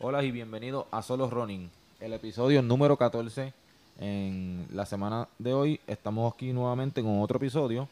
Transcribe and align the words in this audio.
Hola 0.00 0.22
y 0.22 0.30
bienvenido 0.30 0.86
a 0.90 1.00
Solo 1.00 1.30
Running, 1.30 1.70
el 2.00 2.12
episodio 2.12 2.60
número 2.60 2.98
14. 2.98 3.54
En 4.00 4.66
la 4.70 4.84
semana 4.84 5.28
de 5.38 5.54
hoy 5.54 5.80
estamos 5.86 6.32
aquí 6.34 6.52
nuevamente 6.52 7.02
con 7.02 7.22
otro 7.22 7.38
episodio. 7.38 7.88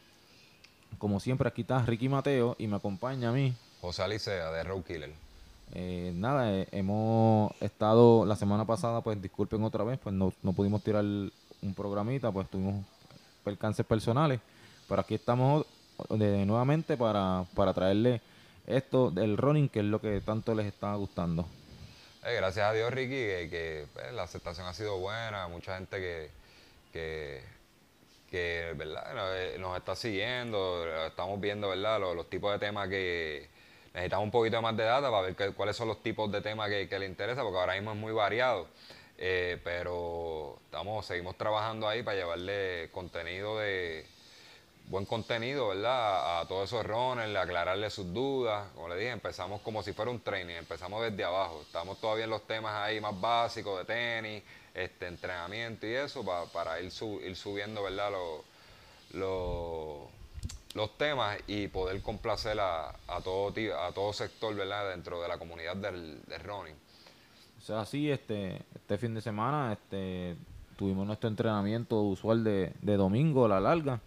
Como 0.99 1.19
siempre 1.19 1.47
aquí 1.47 1.61
está 1.61 1.79
Ricky 1.83 2.07
Mateo 2.07 2.55
y 2.59 2.67
me 2.67 2.75
acompaña 2.75 3.29
a 3.29 3.31
mí. 3.31 3.55
José 3.81 4.03
Alicea 4.03 4.51
de 4.51 4.63
Road 4.63 4.83
Killer. 4.83 5.30
Eh, 5.73 6.11
nada, 6.15 6.51
eh, 6.53 6.67
hemos 6.71 7.51
estado 7.61 8.25
la 8.25 8.35
semana 8.35 8.65
pasada, 8.65 9.01
pues 9.01 9.21
disculpen 9.21 9.63
otra 9.63 9.83
vez, 9.83 9.99
pues 9.99 10.13
no, 10.13 10.33
no 10.43 10.53
pudimos 10.53 10.83
tirar 10.83 11.03
un 11.03 11.73
programita, 11.75 12.31
pues 12.31 12.49
tuvimos 12.49 12.85
percances 13.43 13.85
personales. 13.85 14.39
Pero 14.87 15.01
aquí 15.01 15.15
estamos 15.15 15.65
de, 16.09 16.45
nuevamente 16.45 16.97
para, 16.97 17.45
para 17.55 17.73
traerle 17.73 18.21
esto 18.67 19.11
del 19.11 19.37
running, 19.37 19.69
que 19.69 19.79
es 19.79 19.85
lo 19.85 20.01
que 20.01 20.19
tanto 20.21 20.53
les 20.53 20.65
está 20.65 20.93
gustando. 20.95 21.45
Eh, 22.25 22.35
gracias 22.35 22.65
a 22.65 22.73
Dios, 22.73 22.91
Ricky, 22.91 23.49
que, 23.49 23.87
pues, 23.93 24.13
la 24.13 24.23
aceptación 24.23 24.67
ha 24.67 24.73
sido 24.73 24.99
buena. 24.99 25.47
Mucha 25.47 25.77
gente 25.77 25.97
que, 25.97 26.29
que, 26.91 27.41
que, 28.29 28.73
¿verdad? 28.75 29.15
Nos, 29.15 29.29
eh, 29.35 29.57
nos 29.59 29.77
está 29.77 29.95
siguiendo, 29.95 30.85
estamos 31.07 31.39
viendo 31.39 31.69
¿verdad? 31.69 31.99
Los 31.99 32.29
tipos 32.29 32.51
de 32.51 32.59
temas 32.59 32.89
que 32.89 33.49
necesitamos 33.93 34.25
un 34.25 34.31
poquito 34.31 34.61
más 34.61 34.75
de 34.77 34.83
data 34.83 35.09
para 35.11 35.23
ver 35.33 35.53
cuáles 35.53 35.75
son 35.75 35.87
los 35.87 36.01
tipos 36.01 36.31
de 36.31 36.41
temas 36.41 36.69
que, 36.69 36.87
que 36.87 36.99
le 36.99 37.05
interesa, 37.05 37.43
porque 37.43 37.59
ahora 37.59 37.73
mismo 37.73 37.91
es 37.91 37.97
muy 37.97 38.13
variado. 38.13 38.67
Eh, 39.17 39.59
pero 39.63 40.57
estamos, 40.65 41.05
seguimos 41.05 41.37
trabajando 41.37 41.87
ahí 41.87 42.01
para 42.01 42.17
llevarle 42.17 42.89
contenido 42.91 43.59
de 43.59 44.05
buen 44.87 45.05
contenido, 45.05 45.69
¿verdad? 45.69 46.41
A, 46.41 46.47
todos 46.47 46.69
esos 46.69 46.85
runners, 46.85 47.35
aclararle 47.35 47.89
sus 47.89 48.11
dudas. 48.13 48.67
Como 48.75 48.89
le 48.89 48.95
dije, 48.97 49.11
empezamos 49.11 49.61
como 49.61 49.83
si 49.83 49.93
fuera 49.93 50.11
un 50.11 50.19
training, 50.21 50.55
empezamos 50.55 51.01
desde 51.03 51.23
abajo. 51.23 51.61
Estamos 51.61 51.99
todavía 52.01 52.25
en 52.25 52.29
los 52.31 52.45
temas 52.47 52.73
ahí 52.75 52.99
más 52.99 53.19
básicos 53.19 53.77
de 53.79 53.85
tenis, 53.85 54.43
este 54.73 55.07
entrenamiento 55.07 55.85
y 55.87 55.93
eso, 55.95 56.25
pa- 56.25 56.45
para 56.47 56.79
ir, 56.81 56.91
su- 56.91 57.21
ir 57.21 57.35
subiendo, 57.35 57.83
¿verdad? 57.83 58.11
Los, 58.11 58.41
los 60.75 60.97
temas 60.97 61.37
y 61.47 61.67
poder 61.67 62.01
complacer 62.01 62.59
a, 62.59 62.89
a 62.89 63.21
todo 63.23 63.49
a 63.49 63.91
todo 63.91 64.13
sector, 64.13 64.55
¿verdad? 64.55 64.89
Dentro 64.89 65.21
de 65.21 65.27
la 65.27 65.37
comunidad 65.37 65.75
del, 65.75 66.21
del 66.23 66.43
running. 66.43 66.75
O 67.57 67.61
sea, 67.61 67.85
sí, 67.85 68.09
este, 68.09 68.61
este 68.73 68.97
fin 68.97 69.13
de 69.13 69.21
semana 69.21 69.73
este, 69.73 70.35
tuvimos 70.77 71.05
nuestro 71.05 71.29
entrenamiento 71.29 72.01
usual 72.01 72.43
de, 72.43 72.73
de 72.81 72.97
domingo, 72.97 73.47
la 73.47 73.59
larga. 73.59 73.99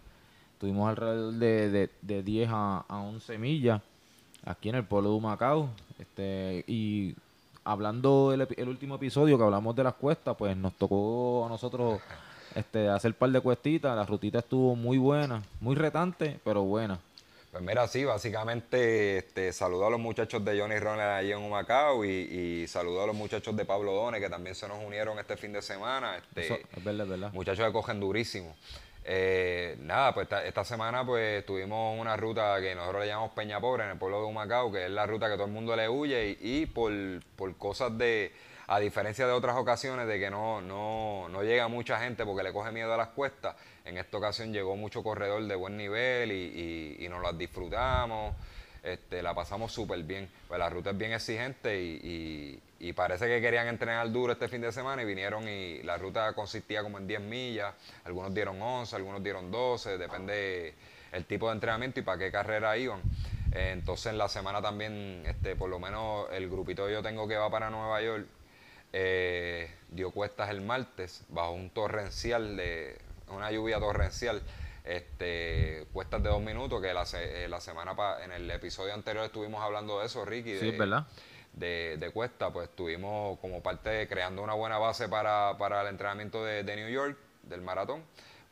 Tuvimos 0.59 0.89
alrededor 0.89 1.33
de, 1.33 1.69
de, 1.69 1.89
de 2.01 2.23
10 2.23 2.49
a, 2.51 2.85
a 2.87 2.97
11 3.01 3.37
millas 3.37 3.81
aquí 4.45 4.69
en 4.69 4.75
el 4.75 4.85
pueblo 4.85 5.11
de 5.11 5.15
Humacao. 5.15 5.69
Este, 5.99 6.63
y 6.67 7.15
hablando 7.63 8.31
del 8.31 8.47
el 8.57 8.69
último 8.69 8.95
episodio 8.95 9.37
que 9.37 9.43
hablamos 9.43 9.75
de 9.75 9.83
las 9.83 9.95
cuestas, 9.95 10.35
pues 10.37 10.55
nos 10.55 10.73
tocó 10.73 11.45
a 11.45 11.49
nosotros 11.49 11.99
este, 12.55 12.89
hacer 12.89 13.11
un 13.11 13.17
par 13.17 13.29
de 13.29 13.41
cuestitas. 13.41 13.95
La 13.95 14.05
rutita 14.05 14.39
estuvo 14.39 14.75
muy 14.75 14.97
buena, 14.97 15.43
muy 15.59 15.75
retante, 15.75 16.39
pero 16.43 16.63
buena. 16.63 16.99
Pues 17.51 17.63
mira, 17.63 17.87
sí, 17.87 18.03
básicamente 18.03 19.19
este, 19.19 19.53
saludo 19.53 19.87
a 19.87 19.89
los 19.89 19.99
muchachos 19.99 20.43
de 20.43 20.59
Johnny 20.59 20.77
Runner 20.77 21.07
allí 21.07 21.31
en 21.31 21.37
Humacao 21.37 22.03
y, 22.03 22.09
y 22.09 22.67
saludo 22.67 23.03
a 23.03 23.07
los 23.07 23.15
muchachos 23.15 23.55
de 23.55 23.63
Pablo 23.63 23.93
Done 23.93 24.19
que 24.19 24.29
también 24.29 24.55
se 24.55 24.67
nos 24.67 24.83
unieron 24.83 25.17
este 25.19 25.37
fin 25.37 25.53
de 25.53 25.61
semana. 25.61 26.17
Este, 26.17 26.45
Eso 26.47 26.57
es 26.75 26.83
verdad, 26.83 27.05
es 27.05 27.09
verdad. 27.11 27.31
Muchachos 27.31 27.65
que 27.65 27.71
cogen 27.71 28.01
durísimo. 28.01 28.53
Eh, 29.05 29.77
nada, 29.79 30.13
pues 30.13 30.25
esta, 30.25 30.43
esta 30.43 30.65
semana 30.65 31.05
pues 31.05 31.45
tuvimos 31.45 31.97
una 31.97 32.17
ruta 32.17 32.59
que 32.59 32.75
nosotros 32.75 33.03
le 33.03 33.07
llamamos 33.07 33.31
Peña 33.33 33.61
Pobre 33.61 33.85
en 33.85 33.91
el 33.91 33.97
pueblo 33.97 34.19
de 34.19 34.25
Humacao, 34.25 34.71
que 34.71 34.85
es 34.85 34.91
la 34.91 35.05
ruta 35.05 35.29
que 35.29 35.35
todo 35.35 35.45
el 35.45 35.53
mundo 35.53 35.75
le 35.77 35.87
huye 35.87 36.37
y, 36.41 36.61
y 36.61 36.65
por, 36.65 36.91
por 37.37 37.55
cosas 37.55 37.97
de, 37.97 38.33
a 38.67 38.79
diferencia 38.79 39.27
de 39.27 39.33
otras 39.33 39.55
ocasiones 39.57 40.07
de 40.07 40.19
que 40.19 40.29
no, 40.29 40.61
no, 40.61 41.27
no 41.29 41.43
llega 41.43 41.67
mucha 41.67 41.99
gente 41.99 42.25
porque 42.25 42.43
le 42.43 42.51
coge 42.53 42.71
miedo 42.71 42.93
a 42.93 42.97
las 42.97 43.09
cuestas, 43.09 43.55
en 43.85 43.97
esta 43.97 44.17
ocasión 44.17 44.51
llegó 44.51 44.75
mucho 44.75 45.03
corredor 45.03 45.43
de 45.43 45.55
buen 45.55 45.77
nivel 45.77 46.31
y, 46.31 46.95
y- 46.99 47.09
nos 47.09 47.21
las 47.21 47.37
disfrutamos. 47.37 48.33
Este, 48.81 49.23
la 49.23 49.33
pasamos 49.33 49.71
súper 49.71 50.03
bien. 50.03 50.29
Pues 50.47 50.59
la 50.59 50.69
ruta 50.69 50.91
es 50.91 50.97
bien 50.97 51.11
exigente 51.13 51.79
y, 51.81 52.61
y- 52.79 52.93
parece 52.93 53.25
que 53.27 53.41
querían 53.41 53.67
entrenar 53.67 54.11
duro 54.11 54.33
este 54.33 54.47
fin 54.47 54.61
de 54.61 54.71
semana 54.71 55.01
y 55.01 55.05
vinieron 55.05 55.47
y 55.49 55.81
la 55.83 55.97
ruta 55.97 56.33
consistía 56.33 56.83
como 56.83 56.97
en 56.99 57.07
10 57.07 57.19
millas. 57.21 57.73
Algunos 58.03 58.33
dieron 58.33 58.61
11, 58.61 58.95
algunos 58.95 59.23
dieron 59.23 59.49
12, 59.51 59.97
depende 59.97 60.73
el 61.11 61.25
tipo 61.25 61.47
de 61.47 61.53
entrenamiento 61.55 61.99
y 61.99 62.03
para 62.03 62.19
qué 62.19 62.31
carrera 62.31 62.77
iban. 62.77 63.01
Entonces 63.51 64.07
en 64.07 64.17
la 64.17 64.27
semana 64.29 64.61
también, 64.61 65.23
este, 65.25 65.55
por 65.55 65.69
lo 65.69 65.79
menos 65.79 66.27
el 66.31 66.47
grupito 66.49 66.85
que 66.85 66.93
yo 66.93 67.01
tengo 67.01 67.27
que 67.27 67.37
va 67.37 67.49
para 67.49 67.69
Nueva 67.69 68.01
York, 68.01 68.25
eh, 68.97 69.69
dio 69.89 70.11
cuestas 70.11 70.49
el 70.51 70.61
martes 70.61 71.25
bajo 71.27 71.51
un 71.51 71.69
torrencial 71.69 72.55
de 72.55 72.97
una 73.27 73.51
lluvia 73.51 73.77
torrencial 73.77 74.41
este 74.85 75.85
cuestas 75.91 76.23
de 76.23 76.29
dos 76.29 76.41
minutos 76.41 76.81
que 76.81 76.93
la, 76.93 77.05
se- 77.05 77.43
eh, 77.43 77.49
la 77.49 77.59
semana 77.59 77.93
pa- 77.93 78.23
en 78.23 78.31
el 78.31 78.49
episodio 78.49 78.93
anterior 78.93 79.25
estuvimos 79.25 79.61
hablando 79.61 79.99
de 79.99 80.05
eso 80.05 80.23
Ricky 80.23 80.57
Sí, 80.59 80.71
de, 80.71 80.77
verdad. 80.77 81.07
de, 81.53 81.97
de 81.99 82.09
cuesta 82.11 82.53
pues 82.53 82.69
estuvimos 82.69 83.37
como 83.39 83.61
parte 83.61 83.89
de 83.89 84.07
creando 84.07 84.41
una 84.41 84.53
buena 84.53 84.77
base 84.77 85.09
para, 85.09 85.57
para 85.57 85.81
el 85.81 85.87
entrenamiento 85.87 86.45
de, 86.45 86.63
de 86.63 86.75
New 86.77 86.89
York 86.89 87.17
del 87.43 87.61
maratón 87.61 88.01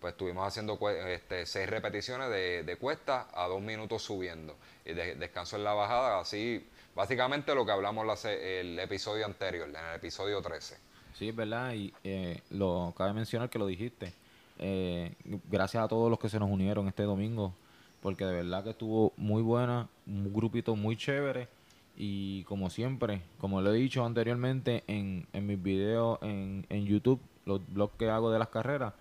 pues 0.02 0.12
estuvimos 0.12 0.46
haciendo 0.46 0.78
este, 1.08 1.46
seis 1.46 1.70
repeticiones 1.70 2.30
de, 2.30 2.64
de 2.64 2.76
cuesta 2.76 3.28
a 3.34 3.48
dos 3.48 3.62
minutos 3.62 4.02
subiendo 4.04 4.58
y 4.84 4.92
de- 4.94 5.16
descanso 5.16 5.56
en 5.56 5.64
la 5.64 5.74
bajada 5.74 6.20
así 6.20 6.68
básicamente 6.96 7.54
lo 7.56 7.66
que 7.66 7.72
hablamos 7.72 8.06
la 8.06 8.32
el 8.32 8.80
episodio 8.80 9.26
anterior 9.26 9.70
en 9.70 9.76
el 9.76 9.96
episodio 9.96 10.42
13 10.42 10.94
Sí, 11.14 11.30
es 11.30 11.36
verdad, 11.36 11.74
y 11.74 11.94
eh, 12.04 12.42
lo 12.50 12.94
cabe 12.98 13.14
mencionar 13.14 13.50
que 13.50 13.60
lo 13.60 13.68
dijiste. 13.68 14.14
Eh, 14.58 15.14
gracias 15.50 15.84
a 15.84 15.88
todos 15.88 16.10
los 16.10 16.20
que 16.20 16.30
se 16.30 16.40
nos 16.40 16.50
unieron 16.50 16.88
este 16.88 17.04
domingo, 17.04 17.54
porque 18.02 18.26
de 18.26 18.34
verdad 18.34 18.64
que 18.64 18.72
estuvo 18.72 19.14
muy 19.16 19.44
buena, 19.44 19.88
un 20.08 20.34
grupito 20.34 20.76
muy 20.76 20.98
chévere, 20.98 21.48
y 21.96 22.44
como 22.46 22.72
siempre, 22.72 23.22
como 23.38 23.62
lo 23.62 23.74
he 23.74 23.78
dicho 23.78 24.04
anteriormente 24.04 24.84
en, 24.88 25.28
en 25.34 25.46
mis 25.46 25.62
videos 25.62 26.18
en, 26.24 26.66
en 26.70 26.86
YouTube, 26.86 27.22
los 27.46 27.62
blogs 27.72 27.96
que 27.98 28.10
hago 28.10 28.32
de 28.32 28.40
las 28.40 28.48
carreras, 28.48 28.94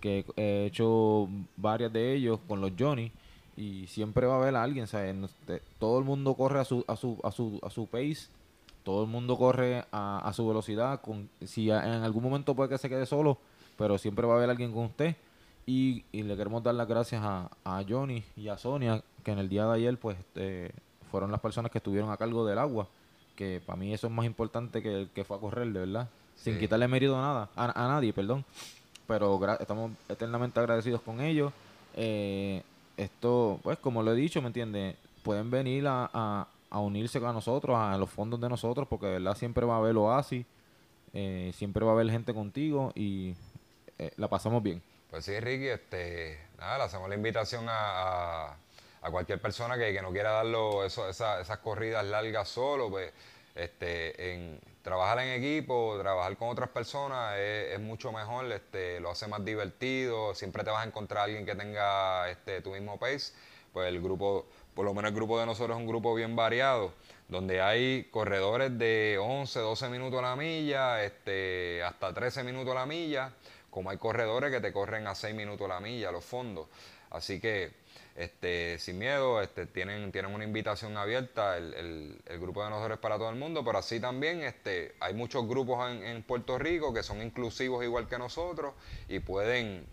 que 0.00 0.24
he 0.36 0.66
hecho 0.66 1.28
varias 1.56 1.92
de 1.92 2.14
ellos 2.14 2.38
con 2.46 2.60
los 2.60 2.72
Johnny, 2.78 3.10
y 3.56 3.86
siempre 3.86 4.26
va 4.26 4.34
a 4.34 4.38
haber 4.38 4.54
alguien, 4.56 4.86
¿sabes? 4.86 5.14
Todo 5.78 5.98
el 5.98 6.04
mundo 6.04 6.34
corre 6.34 6.60
a 6.60 6.64
su, 6.64 6.84
a 6.86 6.96
su, 6.96 7.18
a 7.24 7.30
su, 7.32 7.58
a 7.62 7.70
su 7.70 7.86
pace 7.86 8.28
todo 8.84 9.02
el 9.02 9.08
mundo 9.10 9.36
corre 9.36 9.84
a, 9.90 10.18
a 10.24 10.32
su 10.32 10.46
velocidad. 10.46 11.00
Con, 11.00 11.28
si 11.44 11.72
a- 11.72 11.84
en 11.96 12.04
algún 12.04 12.22
momento 12.22 12.54
puede 12.54 12.68
que 12.68 12.78
se 12.78 12.88
quede 12.88 13.04
solo, 13.04 13.36
pero 13.76 13.98
siempre 13.98 14.24
va 14.28 14.34
a 14.34 14.36
haber 14.36 14.48
alguien 14.50 14.72
con 14.72 14.84
usted. 14.84 15.16
Y, 15.66 16.04
y 16.12 16.22
le 16.22 16.36
queremos 16.36 16.62
dar 16.62 16.76
las 16.76 16.86
gracias 16.86 17.20
a, 17.24 17.50
a 17.64 17.82
Johnny 17.88 18.22
y 18.36 18.46
a 18.46 18.56
Sonia, 18.56 19.02
que 19.24 19.32
en 19.32 19.40
el 19.40 19.48
día 19.48 19.66
de 19.66 19.74
ayer 19.74 19.98
pues 19.98 20.16
eh, 20.36 20.70
fueron 21.10 21.32
las 21.32 21.40
personas 21.40 21.72
que 21.72 21.78
estuvieron 21.78 22.12
a 22.12 22.16
cargo 22.16 22.46
del 22.46 22.58
agua. 22.60 22.86
Que 23.34 23.60
para 23.66 23.76
mí 23.76 23.92
eso 23.92 24.06
es 24.06 24.12
más 24.12 24.24
importante 24.24 24.80
que 24.80 24.94
el 25.02 25.08
que 25.08 25.24
fue 25.24 25.36
a 25.36 25.40
correr, 25.40 25.66
de 25.72 25.80
verdad. 25.80 26.08
Sin 26.36 26.54
Sí. 26.54 26.60
quitarle 26.60 26.86
mérito 26.86 27.18
a 27.18 27.22
nada, 27.22 27.48
a, 27.56 27.84
a 27.84 27.88
nadie, 27.88 28.12
perdón. 28.12 28.44
Pero 29.08 29.40
estamos 29.58 29.90
eternamente 30.08 30.60
agradecidos 30.60 31.00
con 31.00 31.20
ellos. 31.20 31.52
Eh, 31.96 32.62
esto, 32.96 33.60
pues 33.62 33.78
como 33.78 34.02
lo 34.02 34.12
he 34.12 34.16
dicho, 34.16 34.40
¿me 34.40 34.48
entiendes? 34.48 34.96
Pueden 35.22 35.50
venir 35.50 35.86
a, 35.86 36.08
a- 36.12 36.48
unirse 36.78 37.20
con 37.20 37.32
nosotros, 37.32 37.74
a 37.76 37.96
los 37.96 38.10
fondos 38.10 38.38
de 38.40 38.48
nosotros, 38.50 38.86
porque 38.86 39.06
de 39.06 39.12
verdad 39.12 39.34
siempre 39.36 39.64
va 39.64 39.76
a 39.76 39.78
haber 39.78 39.96
oasis, 39.96 40.44
eh, 41.14 41.50
siempre 41.54 41.82
va 41.84 41.92
a 41.92 41.94
haber 41.94 42.10
gente 42.10 42.34
contigo 42.34 42.92
y 42.94 43.34
eh, 43.98 44.10
la 44.18 44.28
pasamos 44.28 44.62
bien. 44.62 44.82
Pues 45.10 45.24
sí, 45.24 45.38
Ricky, 45.40 45.68
este, 45.68 46.38
nada, 46.58 46.76
le 46.78 46.84
hacemos 46.84 47.08
la 47.08 47.14
invitación 47.14 47.64
a, 47.68 48.48
a- 49.00 49.10
cualquier 49.10 49.40
persona 49.40 49.78
que, 49.78 49.92
que 49.92 50.02
no 50.02 50.10
quiera 50.10 50.32
darlo 50.32 50.84
eso, 50.84 51.08
esa- 51.08 51.40
esas 51.40 51.58
corridas 51.60 52.04
largas 52.04 52.48
solo, 52.48 52.90
pues, 52.90 53.10
este, 53.54 54.34
en 54.34 54.60
trabajar 54.86 55.18
en 55.18 55.42
equipo, 55.42 55.98
trabajar 55.98 56.36
con 56.36 56.48
otras 56.48 56.68
personas 56.68 57.36
es, 57.36 57.80
mucho 57.80 58.12
mejor, 58.12 58.52
este, 58.52 59.00
lo 59.00 59.10
hace 59.10 59.26
más 59.26 59.44
divertido, 59.44 60.32
siempre 60.32 60.62
te 60.62 60.70
vas 60.70 60.84
a 60.84 60.86
encontrar 60.86 61.22
a 61.22 61.24
alguien 61.24 61.44
que 61.44 61.56
tenga 61.56 62.30
este, 62.30 62.62
tu 62.62 62.70
mismo 62.70 62.96
pace, 62.96 63.32
pues 63.72 63.88
el 63.88 64.00
grupo, 64.00 64.46
por 64.76 64.84
lo 64.84 64.94
menos 64.94 65.08
el 65.10 65.16
grupo 65.16 65.40
de 65.40 65.46
nosotros 65.46 65.76
es 65.76 65.80
un 65.80 65.88
grupo 65.88 66.14
bien 66.14 66.36
variado, 66.36 66.92
donde 67.26 67.60
hay 67.60 68.04
corredores 68.12 68.78
de 68.78 69.18
11, 69.20 69.58
12 69.58 69.88
minutos 69.88 70.20
a 70.20 70.22
la 70.22 70.36
milla, 70.36 71.02
este, 71.02 71.82
hasta 71.82 72.14
13 72.14 72.44
minutos 72.44 72.70
a 72.70 72.76
la 72.76 72.86
milla, 72.86 73.32
como 73.70 73.90
hay 73.90 73.98
corredores 73.98 74.52
que 74.52 74.60
te 74.60 74.72
corren 74.72 75.08
a 75.08 75.16
6 75.16 75.34
minutos 75.34 75.64
a 75.64 75.74
la 75.74 75.80
milla, 75.80 76.12
los 76.12 76.24
fondos. 76.24 76.68
Así 77.10 77.40
que 77.40 77.72
este, 78.16 78.78
sin 78.78 78.98
miedo, 78.98 79.42
este, 79.42 79.66
tienen, 79.66 80.10
tienen 80.10 80.34
una 80.34 80.42
invitación 80.42 80.96
abierta, 80.96 81.58
el, 81.58 82.18
el, 82.24 82.40
grupo 82.40 82.64
de 82.64 82.70
nosotros 82.70 82.96
es 82.96 83.00
para 83.00 83.18
todo 83.18 83.28
el 83.28 83.36
mundo, 83.36 83.62
pero 83.62 83.78
así 83.78 84.00
también 84.00 84.42
este, 84.42 84.94
hay 85.00 85.12
muchos 85.12 85.46
grupos 85.46 85.90
en, 85.90 86.22
Puerto 86.22 86.58
Rico 86.58 86.94
que 86.94 87.02
son 87.02 87.20
inclusivos 87.20 87.84
igual 87.84 88.08
que 88.08 88.16
nosotros 88.16 88.72
y 89.08 89.18
pueden, 89.18 89.86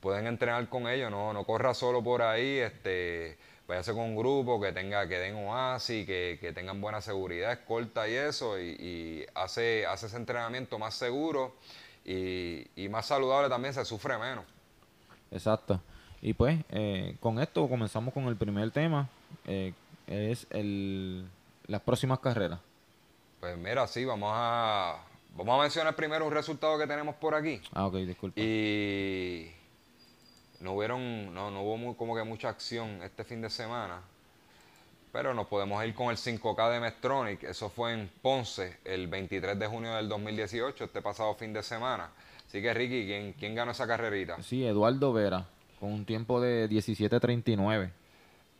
pueden 0.00 0.28
entrenar 0.28 0.68
con 0.68 0.88
ellos, 0.88 1.10
no, 1.10 1.32
no 1.32 1.44
corra 1.44 1.74
solo 1.74 2.02
por 2.02 2.22
ahí, 2.22 2.58
este, 2.58 3.36
váyase 3.66 3.92
con 3.92 4.02
un 4.02 4.16
grupo 4.16 4.60
que 4.60 4.70
tenga, 4.70 5.08
que 5.08 5.18
den 5.18 5.34
oasis, 5.34 6.06
que, 6.06 6.52
tengan 6.54 6.80
buena 6.80 7.00
seguridad, 7.00 7.50
escolta 7.50 8.06
y 8.08 8.14
eso, 8.14 8.56
y, 8.56 8.68
y, 8.78 9.26
hace, 9.34 9.84
hace 9.84 10.06
ese 10.06 10.16
entrenamiento 10.16 10.78
más 10.78 10.94
seguro 10.94 11.56
y 12.04 12.88
más 12.88 13.06
saludable 13.06 13.48
también, 13.48 13.74
se 13.74 13.84
sufre 13.84 14.16
menos. 14.16 14.44
Exacto. 15.32 15.80
Y 16.24 16.32
pues, 16.32 16.58
eh, 16.70 17.16
con 17.20 17.38
esto 17.38 17.68
comenzamos 17.68 18.14
con 18.14 18.24
el 18.28 18.36
primer 18.36 18.70
tema, 18.70 19.10
eh, 19.46 19.74
es 20.06 20.46
el, 20.48 21.28
las 21.66 21.82
próximas 21.82 22.18
carreras. 22.18 22.60
Pues 23.40 23.58
mira, 23.58 23.86
sí, 23.86 24.06
vamos 24.06 24.30
a, 24.32 25.04
vamos 25.36 25.58
a 25.58 25.62
mencionar 25.62 25.94
primero 25.94 26.26
un 26.26 26.32
resultado 26.32 26.78
que 26.78 26.86
tenemos 26.86 27.14
por 27.16 27.34
aquí. 27.34 27.60
Ah, 27.74 27.86
ok, 27.86 27.96
disculpa. 27.96 28.40
Y 28.40 29.52
no 30.60 30.72
hubieron, 30.72 31.34
no, 31.34 31.50
no 31.50 31.60
hubo 31.60 31.76
muy, 31.76 31.94
como 31.94 32.16
que 32.16 32.24
mucha 32.24 32.48
acción 32.48 33.02
este 33.02 33.22
fin 33.22 33.42
de 33.42 33.50
semana. 33.50 34.00
Pero 35.12 35.34
nos 35.34 35.46
podemos 35.46 35.84
ir 35.84 35.94
con 35.94 36.08
el 36.08 36.16
5K 36.16 36.72
de 36.72 36.80
Mestronic. 36.80 37.42
Eso 37.42 37.68
fue 37.68 37.92
en 37.92 38.10
Ponce 38.22 38.78
el 38.86 39.08
23 39.08 39.58
de 39.58 39.66
junio 39.66 39.94
del 39.94 40.08
2018, 40.08 40.84
este 40.84 41.02
pasado 41.02 41.34
fin 41.34 41.52
de 41.52 41.62
semana. 41.62 42.08
Así 42.46 42.62
que 42.62 42.72
Ricky, 42.72 43.04
¿quién, 43.04 43.34
quién 43.34 43.54
ganó 43.54 43.72
esa 43.72 43.86
carrerita? 43.86 44.42
Sí, 44.42 44.64
Eduardo 44.64 45.12
Vera 45.12 45.48
con 45.80 45.92
un 45.92 46.04
tiempo 46.04 46.40
de 46.40 46.68
17.39. 46.68 47.90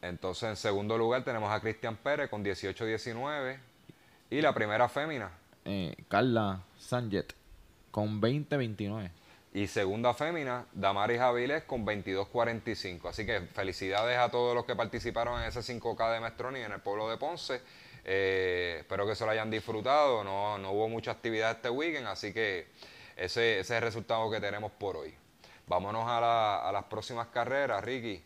Entonces, 0.03 0.51
en 0.51 0.57
segundo 0.57 0.99
lugar 0.99 1.25
tenemos 1.25 1.51
a 1.51 1.61
Cristian 1.61 1.97
Pérez 1.97 2.29
con 2.29 2.45
18.19. 2.45 3.59
Y 4.31 4.41
la 4.41 4.53
primera 4.53 4.89
fémina. 4.89 5.31
Eh, 5.65 5.95
Carla 6.09 6.63
Sanjet 6.79 7.35
con 7.91 8.21
20.29. 8.21 9.11
Y 9.55 9.69
segunda 9.69 10.13
fémina, 10.13 10.67
Damaris 10.73 11.21
Avilés 11.21 11.63
con 11.63 11.87
22.45. 11.87 13.09
Así 13.09 13.25
que 13.25 13.41
felicidades 13.41 14.19
a 14.19 14.29
todos 14.29 14.55
los 14.55 14.65
que 14.65 14.75
participaron 14.75 15.41
en 15.41 15.49
ese 15.49 15.61
5K 15.61 16.15
de 16.15 16.21
Mestroni 16.21 16.61
en 16.61 16.73
el 16.73 16.81
pueblo 16.81 17.09
de 17.09 17.17
Ponce. 17.17 17.61
Eh, 18.05 18.79
espero 18.81 19.07
que 19.07 19.15
se 19.15 19.25
lo 19.25 19.31
hayan 19.31 19.51
disfrutado. 19.51 20.25
No, 20.25 20.59
no 20.59 20.73
hubo 20.73 20.89
mucha 20.89 21.13
actividad 21.13 21.53
este 21.53 21.71
weekend, 21.71 22.09
así 22.09 22.33
que 22.33 22.67
ese, 23.17 23.61
ese 23.61 23.61
es 23.61 23.71
el 23.71 23.83
resultado 23.83 24.29
que 24.31 24.41
tenemos 24.41 24.73
por 24.73 24.97
hoy. 24.97 25.15
Vámonos 25.67 26.05
a, 26.07 26.71
las 26.73 26.85
próximas 26.85 27.29
carreras, 27.29 27.83
Ricky. 27.83 28.23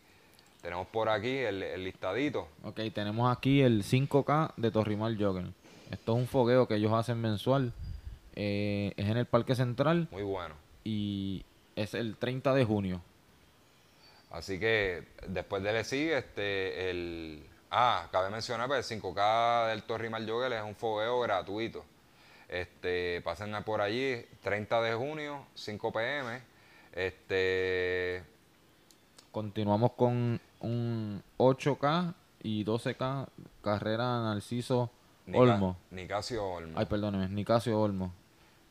Tenemos 0.61 0.87
por 0.87 1.07
aquí 1.07 1.37
el, 1.37 1.83
listadito. 1.83 2.49
Ok, 2.63 2.81
tenemos 2.93 3.35
aquí 3.35 3.61
el 3.61 3.83
5K 3.83 4.53
de 4.57 4.71
Torrimal 4.71 5.17
Jogger. 5.17 5.45
Esto 5.89 6.13
es 6.13 6.17
un 6.17 6.27
fogueo 6.27 6.67
que 6.67 6.75
ellos 6.75 6.91
hacen 6.91 7.21
mensual. 7.21 7.71
Eh, 8.35 8.93
es 8.97 9.07
en 9.07 9.17
el 9.17 9.25
Parque 9.25 9.55
Central. 9.55 10.09
Muy 10.11 10.23
bueno. 10.23 10.55
Y 10.83 11.45
es 11.77 11.93
el 11.93 12.17
30 12.17 12.53
de 12.53 12.65
junio. 12.65 13.01
Así 14.31 14.59
que 14.59 15.05
después 15.27 15.63
de 15.63 15.73
le 15.73 15.83
sigue 15.85 16.17
este, 16.17 16.89
el... 16.89 17.43
Ah, 17.71 18.09
cabe 18.11 18.29
mencionar, 18.29 18.67
pues 18.67 18.91
el 18.91 19.01
5K 19.01 19.69
del 19.69 19.83
Torrimal 19.83 20.29
Jogger 20.29 20.51
es 20.53 20.63
un 20.63 20.75
fogueo 20.75 21.21
gratuito. 21.21 21.85
Este, 22.49 23.21
pasen 23.21 23.55
por 23.63 23.79
allí, 23.79 24.25
30 24.43 24.81
de 24.81 24.93
junio, 24.93 25.45
5 25.55 25.93
pm 25.93 26.48
este. 27.07 28.23
Continuamos 29.31 29.91
con 29.93 30.39
un 30.59 31.23
8K 31.37 32.13
y 32.43 32.65
12K 32.65 33.27
carrera 33.61 34.21
Narciso 34.21 34.89
Olmo. 35.33 35.77
Nicasio 35.91 36.45
Olmo. 36.45 36.77
Ay, 36.77 36.85
perdóneme, 36.85 37.29
Nicasio 37.29 37.79
Olmo. 37.79 38.11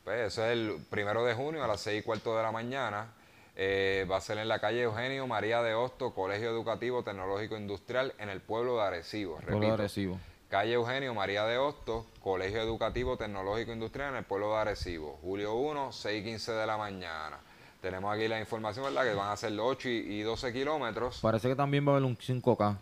Pues 0.03 0.27
eso 0.27 0.45
es 0.45 0.51
el 0.51 0.77
primero 0.89 1.23
de 1.23 1.33
junio 1.33 1.63
a 1.63 1.67
las 1.67 1.81
6 1.81 2.01
y 2.01 2.03
cuarto 2.03 2.35
de 2.35 2.43
la 2.43 2.51
mañana. 2.51 3.07
Eh, 3.55 4.07
va 4.09 4.17
a 4.17 4.21
ser 4.21 4.37
en 4.37 4.47
la 4.47 4.59
calle 4.59 4.83
Eugenio 4.83 5.27
María 5.27 5.61
de 5.61 5.73
Hosto, 5.73 6.13
Colegio 6.13 6.49
Educativo 6.49 7.03
Tecnológico 7.03 7.57
Industrial 7.57 8.13
en 8.17 8.29
el 8.29 8.41
pueblo 8.41 8.77
de 8.77 8.83
Arecibo. 8.83 9.37
Pueblo 9.37 9.67
de 9.67 9.73
Arecibo. 9.73 10.19
Calle 10.49 10.73
Eugenio 10.73 11.13
María 11.13 11.45
de 11.45 11.57
Hosto, 11.57 12.05
Colegio 12.23 12.61
Educativo 12.61 13.17
Tecnológico 13.17 13.71
Industrial 13.71 14.11
en 14.11 14.17
el 14.17 14.23
pueblo 14.23 14.53
de 14.53 14.57
Arecibo. 14.59 15.19
Julio 15.21 15.55
1, 15.55 15.91
6 15.91 16.21
y 16.21 16.23
15 16.23 16.51
de 16.53 16.65
la 16.65 16.77
mañana. 16.77 17.39
Tenemos 17.81 18.13
aquí 18.13 18.27
la 18.27 18.39
información, 18.39 18.85
¿verdad? 18.85 19.05
Que 19.05 19.13
van 19.13 19.31
a 19.31 19.37
ser 19.37 19.57
8 19.57 19.87
y 19.87 20.21
12 20.21 20.51
kilómetros. 20.51 21.19
Parece 21.21 21.47
que 21.47 21.55
también 21.55 21.87
va 21.87 21.93
a 21.93 21.95
haber 21.95 22.05
un 22.05 22.17
5K. 22.17 22.77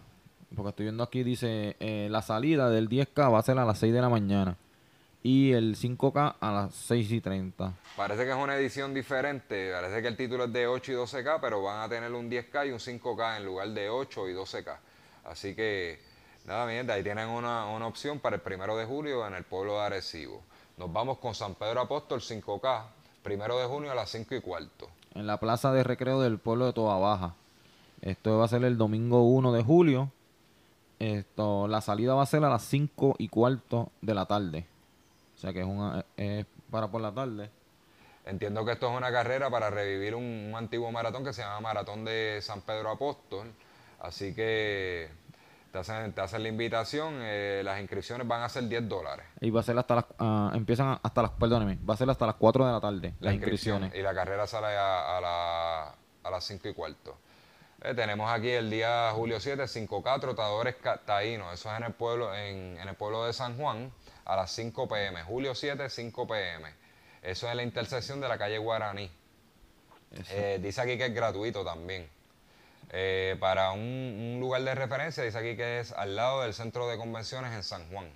Porque 0.56 0.70
estoy 0.70 0.86
viendo 0.86 1.04
aquí, 1.04 1.24
dice, 1.24 1.76
eh, 1.80 2.08
la 2.10 2.22
salida 2.22 2.70
del 2.70 2.90
10K 2.90 3.32
va 3.32 3.40
a 3.40 3.44
ser 3.44 3.60
a 3.60 3.66
las 3.66 3.78
6 3.80 3.94
de 3.94 4.02
la 4.02 4.10
mañana. 4.10 4.58
Y 5.22 5.52
el 5.52 5.76
5K 5.76 6.38
a 6.40 6.52
las 6.52 6.74
6 6.74 7.12
y 7.12 7.22
30. 7.22 7.74
Parece 7.96 8.24
que 8.24 8.32
es 8.32 8.36
una 8.36 8.56
edición 8.56 8.94
diferente. 8.94 9.72
Parece 9.72 10.02
que 10.02 10.08
el 10.08 10.18
título 10.18 10.46
es 10.46 10.54
de 10.54 10.66
8 10.66 10.92
y 10.92 10.96
12K, 10.96 11.40
pero 11.42 11.62
van 11.62 11.82
a 11.82 11.90
tener 11.90 12.12
un 12.14 12.30
10K 12.30 12.68
y 12.68 12.72
un 12.72 12.80
5K 12.80 13.38
en 13.38 13.46
lugar 13.46 13.70
de 13.70 13.90
8 13.90 14.30
y 14.30 14.34
12K. 14.34 14.78
Así 15.26 15.54
que, 15.54 16.00
nada, 16.46 16.66
mierda, 16.66 16.94
ahí 16.94 17.04
tienen 17.04 17.28
una, 17.28 17.68
una 17.68 17.86
opción 17.86 18.20
para 18.20 18.38
el 18.38 18.42
primero 18.42 18.76
de 18.78 18.86
julio 18.86 19.28
en 19.28 19.36
el 19.36 19.44
pueblo 19.44 19.74
de 19.74 19.86
Arecibo. 19.86 20.42
Nos 20.78 20.92
vamos 20.92 21.18
con 21.18 21.36
San 21.36 21.56
Pedro 21.56 21.82
Apóstol 21.82 22.22
5K 22.22 22.97
primero 23.28 23.60
de 23.60 23.66
junio 23.66 23.92
a 23.92 23.96
las 23.96 24.10
5 24.12 24.36
y 24.36 24.42
cuarto. 24.42 24.90
En 25.14 25.28
la 25.28 25.38
plaza 25.38 25.74
de 25.74 25.84
recreo 25.84 26.22
del 26.22 26.40
pueblo 26.40 26.66
de 26.66 26.72
Toa 26.72 26.98
Baja. 26.98 27.36
Esto 28.02 28.38
va 28.38 28.46
a 28.46 28.48
ser 28.48 28.64
el 28.64 28.78
domingo 28.78 29.24
1 29.24 29.52
de 29.52 29.64
julio. 29.64 30.14
Esto, 31.00 31.68
la 31.68 31.82
salida 31.82 32.14
va 32.14 32.24
a 32.24 32.26
ser 32.26 32.46
a 32.46 32.50
las 32.50 32.64
5 32.64 33.16
y 33.18 33.28
cuarto 33.28 33.92
de 34.00 34.14
la 34.14 34.28
tarde. 34.28 34.66
O 35.36 35.40
sea 35.40 35.52
que 35.52 35.60
es, 35.60 35.66
una, 35.66 36.06
es 36.16 36.46
para 36.72 36.88
por 36.88 37.02
la 37.02 37.12
tarde. 37.12 37.50
Entiendo 38.26 38.64
que 38.64 38.72
esto 38.72 38.90
es 38.90 38.96
una 38.98 39.12
carrera 39.12 39.50
para 39.50 39.70
revivir 39.70 40.16
un, 40.16 40.24
un 40.24 40.56
antiguo 40.56 40.90
maratón 40.94 41.26
que 41.26 41.34
se 41.34 41.42
llama 41.42 41.60
Maratón 41.60 42.06
de 42.06 42.40
San 42.42 42.62
Pedro 42.62 42.92
Apóstol. 42.92 43.52
Así 44.00 44.34
que 44.34 45.10
te 45.72 45.80
hacen, 45.80 46.14
te 46.14 46.22
hacen 46.22 46.44
la 46.44 46.50
invitación, 46.50 47.20
eh, 47.22 47.62
las 47.64 47.80
inscripciones 47.80 48.28
van 48.28 48.44
a 48.44 48.50
ser 48.50 48.68
10 48.68 48.88
dólares. 48.88 49.26
Y 49.42 49.50
va 49.50 49.62
a 49.62 49.64
ser 49.64 49.78
hasta 49.78 49.96
las, 49.96 50.06
uh, 50.20 50.56
empiezan 50.56 51.00
hasta 51.02 51.22
las, 51.22 51.32
perdóneme, 51.32 51.78
va 51.88 51.94
a 51.94 51.98
ser 51.98 52.10
hasta 52.10 52.26
las 52.26 52.36
4 52.36 52.66
de 52.66 52.72
la 52.72 52.80
tarde 52.80 53.14
las 53.20 53.34
inscripciones. 53.34 53.94
Y 53.96 54.02
la 54.02 54.14
carrera 54.14 54.48
sale 54.48 54.76
a, 54.78 55.18
a, 55.18 55.22
la, 55.22 55.96
a 56.24 56.32
las 56.32 56.44
5 56.44 56.68
y 56.70 56.74
cuarto. 56.74 57.18
Eh, 57.82 57.94
tenemos 57.94 58.30
aquí 58.32 58.50
el 58.50 58.70
día 58.70 59.12
julio 59.14 59.40
7, 59.40 59.64
5K 59.64 60.20
Trotadores 60.20 60.76
Taínos, 61.06 61.54
eso 61.54 61.72
es 61.72 61.78
en 61.78 61.84
el 61.84 61.94
pueblo, 61.94 62.34
en, 62.34 62.78
en, 62.80 62.88
el 62.88 62.96
pueblo 62.96 63.26
de 63.26 63.34
San 63.34 63.56
Juan, 63.58 63.92
a 64.26 64.36
las 64.36 64.52
5 64.52 64.88
pm. 64.88 65.24
Julio 65.24 65.54
7, 65.54 65.90
5 65.90 66.28
pm. 66.28 66.74
Eso 67.22 67.46
es 67.46 67.52
en 67.52 67.58
la 67.58 67.64
intersección 67.64 68.20
de 68.20 68.28
la 68.28 68.38
calle 68.38 68.58
Guaraní. 68.58 69.12
Eh, 70.32 70.60
dice 70.62 70.82
aquí 70.82 70.98
que 70.98 71.06
es 71.06 71.14
gratuito 71.14 71.64
también. 71.64 72.10
Eh, 72.92 73.36
para 73.40 73.72
un, 73.72 74.38
lugar 74.40 74.64
de 74.64 74.74
referencia, 74.74 75.24
dice 75.24 75.38
aquí 75.38 75.58
que 75.58 75.80
es 75.80 75.92
al 75.92 76.16
lado 76.16 76.42
del 76.42 76.54
centro 76.54 76.88
de 76.88 76.98
convenciones 76.98 77.54
en 77.54 77.64
San 77.64 77.90
Juan. 77.90 78.08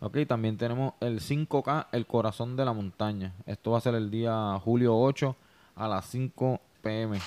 Ok, 0.00 0.18
también 0.26 0.56
tenemos 0.56 0.94
el 1.00 1.20
5K, 1.20 1.86
el 1.92 2.06
corazón 2.06 2.56
de 2.56 2.64
la 2.64 2.72
montaña. 2.72 3.32
Esto 3.46 3.72
va 3.72 3.78
a 3.78 3.80
ser 3.80 3.94
el 3.94 4.10
día 4.10 4.58
julio 4.62 4.96
8 4.98 5.36
a 5.76 5.88
las 5.88 6.06
5 6.06 6.60
pm. 6.82 7.18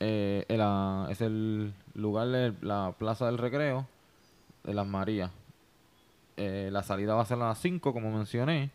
Eh, 0.00 0.44
el, 0.48 0.60
es 1.10 1.20
el 1.20 1.74
lugar 1.94 2.28
de 2.28 2.54
la 2.62 2.94
Plaza 2.98 3.26
del 3.26 3.38
Recreo 3.38 3.86
de 4.64 4.74
las 4.74 4.86
Marías. 4.86 5.30
Eh, 6.36 6.70
la 6.72 6.82
salida 6.82 7.14
va 7.14 7.22
a 7.22 7.26
ser 7.26 7.36
a 7.36 7.48
las 7.48 7.58
5, 7.58 7.92
como 7.92 8.10
mencioné. 8.10 8.70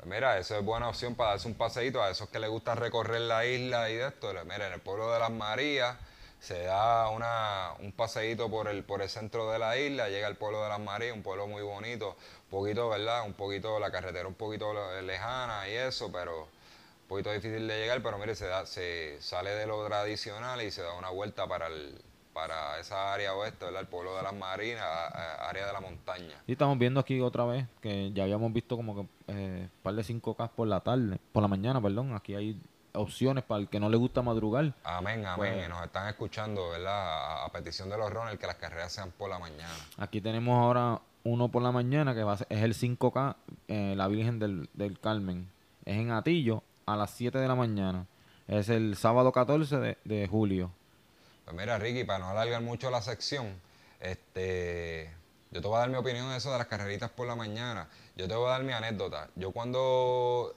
Pues 0.00 0.14
mira, 0.14 0.38
eso 0.38 0.56
es 0.56 0.64
buena 0.64 0.88
opción 0.88 1.14
para 1.14 1.32
darse 1.32 1.46
un 1.46 1.54
paseíto 1.54 2.02
a 2.02 2.08
esos 2.08 2.30
que 2.30 2.38
les 2.38 2.48
gusta 2.48 2.74
recorrer 2.74 3.20
la 3.20 3.44
isla 3.44 3.90
y 3.90 3.96
de 3.96 4.08
esto. 4.08 4.32
Mira, 4.44 4.68
en 4.68 4.72
el 4.72 4.80
pueblo 4.80 5.12
de 5.12 5.18
las 5.18 5.30
Marías 5.30 5.94
se 6.38 6.62
da 6.62 7.10
una, 7.10 7.74
un 7.80 7.92
paseíto 7.92 8.48
por 8.50 8.68
el, 8.68 8.82
por 8.82 9.02
el 9.02 9.10
centro 9.10 9.50
de 9.52 9.58
la 9.58 9.76
isla, 9.76 10.08
llega 10.08 10.26
al 10.26 10.36
pueblo 10.36 10.62
de 10.62 10.70
las 10.70 10.80
Marías, 10.80 11.14
un 11.14 11.22
pueblo 11.22 11.46
muy 11.46 11.60
bonito, 11.62 12.16
un 12.44 12.50
poquito, 12.50 12.88
¿verdad? 12.88 13.26
Un 13.26 13.34
poquito, 13.34 13.78
la 13.78 13.90
carretera 13.90 14.26
un 14.26 14.34
poquito 14.36 14.72
lejana 15.02 15.68
y 15.68 15.72
eso, 15.74 16.10
pero 16.10 16.44
un 16.44 17.08
poquito 17.08 17.30
difícil 17.32 17.68
de 17.68 17.78
llegar, 17.80 18.02
pero 18.02 18.16
mire, 18.16 18.34
se, 18.34 18.46
da, 18.46 18.64
se 18.64 19.20
sale 19.20 19.50
de 19.50 19.66
lo 19.66 19.86
tradicional 19.86 20.62
y 20.62 20.70
se 20.70 20.80
da 20.80 20.94
una 20.94 21.10
vuelta 21.10 21.46
para 21.46 21.66
el, 21.66 22.00
para 22.32 22.78
esa 22.78 23.12
área 23.12 23.34
oeste, 23.34 23.64
¿verdad? 23.64 23.82
El 23.82 23.88
pueblo 23.88 24.16
de 24.16 24.22
las 24.22 24.34
Marinas, 24.34 24.84
área 25.40 25.66
de 25.66 25.72
la 25.72 25.80
montaña. 25.80 26.42
Y 26.46 26.52
estamos 26.52 26.78
viendo 26.78 27.00
aquí 27.00 27.20
otra 27.20 27.44
vez 27.44 27.66
que 27.80 28.12
ya 28.12 28.24
habíamos 28.24 28.52
visto 28.52 28.76
como 28.76 28.94
que 28.94 29.08
eh, 29.28 29.68
par 29.82 29.94
de 29.94 30.02
5K 30.02 30.50
por 30.50 30.68
la 30.68 30.80
tarde, 30.80 31.18
por 31.32 31.42
la 31.42 31.48
mañana, 31.48 31.80
perdón. 31.80 32.14
Aquí 32.14 32.34
hay 32.34 32.60
opciones 32.92 33.44
para 33.44 33.60
el 33.60 33.68
que 33.68 33.80
no 33.80 33.88
le 33.88 33.96
gusta 33.96 34.22
madrugar. 34.22 34.72
Amén, 34.84 35.24
amén. 35.26 35.54
Pues, 35.54 35.68
nos 35.68 35.84
están 35.84 36.08
escuchando, 36.08 36.70
¿verdad? 36.70 37.44
A, 37.44 37.48
petición 37.52 37.88
de 37.88 37.98
los 37.98 38.10
runners 38.10 38.38
que 38.38 38.46
las 38.46 38.56
carreras 38.56 38.92
sean 38.92 39.10
por 39.10 39.28
la 39.30 39.38
mañana. 39.38 39.74
Aquí 39.98 40.20
tenemos 40.20 40.58
ahora 40.58 41.00
uno 41.24 41.48
por 41.48 41.62
la 41.62 41.72
mañana 41.72 42.14
que 42.14 42.22
va 42.22 42.32
a 42.32 42.36
ser, 42.38 42.46
es 42.50 42.62
el 42.62 42.74
5K, 42.74 43.36
eh, 43.68 43.94
la 43.96 44.08
Virgen 44.08 44.38
del, 44.38 44.68
del 44.74 44.98
Carmen. 44.98 45.50
Es 45.84 45.96
en 45.96 46.10
Atillo 46.10 46.62
a 46.86 46.96
las 46.96 47.10
7 47.10 47.38
de 47.38 47.48
la 47.48 47.54
mañana. 47.54 48.06
Es 48.48 48.68
el 48.68 48.96
sábado 48.96 49.30
14 49.32 49.78
de, 49.78 49.98
de 50.04 50.26
julio. 50.26 50.72
Pues 51.50 51.62
mira, 51.62 51.78
Ricky, 51.80 52.04
para 52.04 52.20
no 52.20 52.28
alargar 52.28 52.62
mucho 52.62 52.92
la 52.92 53.02
sección, 53.02 53.60
este, 53.98 55.12
yo 55.50 55.60
te 55.60 55.66
voy 55.66 55.78
a 55.78 55.80
dar 55.80 55.88
mi 55.88 55.96
opinión 55.96 56.30
de 56.30 56.36
eso 56.36 56.52
de 56.52 56.58
las 56.58 56.68
carreritas 56.68 57.10
por 57.10 57.26
la 57.26 57.34
mañana. 57.34 57.88
Yo 58.14 58.28
te 58.28 58.36
voy 58.36 58.46
a 58.46 58.50
dar 58.50 58.62
mi 58.62 58.72
anécdota. 58.72 59.28
Yo 59.34 59.50
cuando 59.50 60.54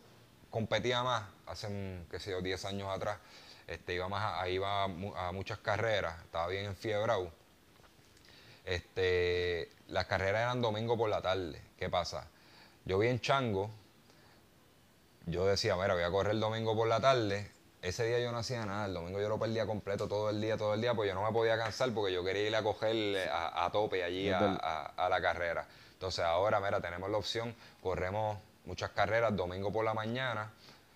competía 0.52 1.02
más, 1.02 1.24
hace, 1.48 2.06
qué 2.12 2.20
sé 2.20 2.30
yo, 2.30 2.44
10 2.44 2.66
años 2.66 2.90
atrás, 2.96 3.18
este, 3.66 3.96
iba 3.96 4.08
más 4.08 4.22
a, 4.22 4.44
a, 4.44 5.32
muchas 5.32 5.58
carreras, 5.58 6.22
estaba 6.26 6.46
bien 6.46 6.66
enfiebrado. 6.66 7.32
Este, 8.64 9.72
las 9.88 10.06
carreras 10.06 10.44
eran 10.44 10.62
domingo 10.62 10.96
por 10.96 11.10
la 11.10 11.24
tarde. 11.24 11.60
¿Qué 11.76 11.90
pasa? 11.90 12.28
Yo 12.86 13.00
vi 13.00 13.08
en 13.08 13.20
Chango, 13.20 13.72
yo 15.26 15.48
decía, 15.48 15.76
mira, 15.76 15.96
voy 15.96 16.04
a 16.04 16.12
correr 16.12 16.34
el 16.34 16.40
domingo 16.40 16.76
por 16.76 16.88
la 16.88 17.02
tarde. 17.02 17.50
Ese 17.84 18.06
día 18.06 18.20
yo 18.20 18.32
no 18.32 18.38
hacía 18.38 18.66
nada, 18.66 18.86
el 18.86 18.94
domingo 18.94 19.20
yo 19.20 19.28
lo 19.28 19.38
perdía 19.38 19.66
completo 19.66 20.08
todo 20.08 20.30
el 20.30 20.40
día, 20.40 20.58
todo 20.58 20.74
el 20.74 20.82
día, 20.82 20.96
pues 20.96 21.10
yo 21.10 21.14
no 21.14 21.22
me 21.22 21.34
podía 21.34 21.58
cansar 21.58 21.92
porque 21.94 22.14
yo 22.14 22.24
quería 22.24 22.48
ir 22.48 22.56
a 22.56 22.64
coger 22.64 23.30
a, 23.30 23.70
tope 23.74 24.04
allí 24.04 24.30
a, 24.30 24.56
a 24.96 25.10
la 25.10 25.22
carrera. 25.22 25.68
Entonces 25.92 26.24
ahora, 26.24 26.62
mira, 26.62 26.80
tenemos 26.80 27.10
la 27.10 27.18
opción, 27.18 27.54
corremos 27.82 28.38
muchas 28.66 28.92
carreras 28.92 29.36
domingo 29.36 29.72
por 29.72 29.84
la 29.84 29.94
mañana, 29.94 30.50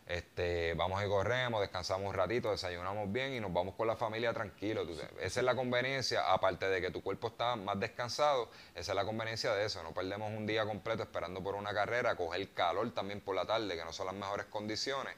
este, 0.08 0.74
vamos 0.76 1.04
y 1.04 1.08
corremos, 1.08 1.60
descansamos 1.60 2.08
un 2.08 2.14
ratito, 2.14 2.52
desayunamos 2.52 3.12
bien 3.12 3.34
y 3.34 3.42
nos 3.42 3.52
vamos 3.52 3.76
con 3.76 3.88
la 3.88 3.98
familia 3.98 4.32
tranquilo. 4.32 4.88
esa 5.20 5.40
es 5.42 5.46
la 5.46 5.54
conveniencia, 5.54 6.32
aparte 6.32 6.70
de 6.70 6.80
que 6.80 6.92
tu 6.92 7.04
cuerpo 7.04 7.28
está 7.28 7.58
más 7.58 7.78
descansado, 7.78 8.50
esa 8.74 8.94
es 8.94 8.96
la 8.96 9.04
conveniencia 9.04 9.54
de 9.54 9.66
eso. 9.66 9.84
No 9.84 9.94
perdemos 9.94 10.32
un 10.32 10.48
día 10.48 10.66
completo 10.66 11.04
esperando 11.04 11.44
por 11.44 11.56
una 11.56 11.74
carrera, 11.74 12.16
coger 12.16 12.50
calor 12.54 12.90
también 12.94 13.20
por 13.20 13.36
la 13.36 13.46
tarde, 13.46 13.76
que 13.76 13.84
no 13.84 13.92
son 13.92 14.06
las 14.06 14.16
mejores 14.16 14.46
condiciones. 14.46 15.14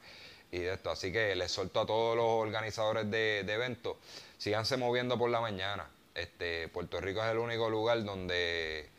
Y 0.52 0.60
de 0.60 0.74
esto, 0.74 0.90
así 0.90 1.12
que 1.12 1.36
les 1.36 1.52
suelto 1.52 1.82
a 1.82 1.86
todos 1.86 2.16
los 2.16 2.26
organizadores 2.26 3.10
de, 3.12 3.44
de 3.46 3.54
eventos, 3.54 3.98
síganse 4.38 4.78
moviendo 4.78 5.18
por 5.18 5.30
la 5.30 5.42
mañana. 5.42 5.88
Este, 6.16 6.68
Puerto 6.70 7.00
Rico 7.00 7.24
es 7.24 7.32
el 7.32 7.38
único 7.38 7.70
lugar 7.70 8.04
donde 8.04 8.90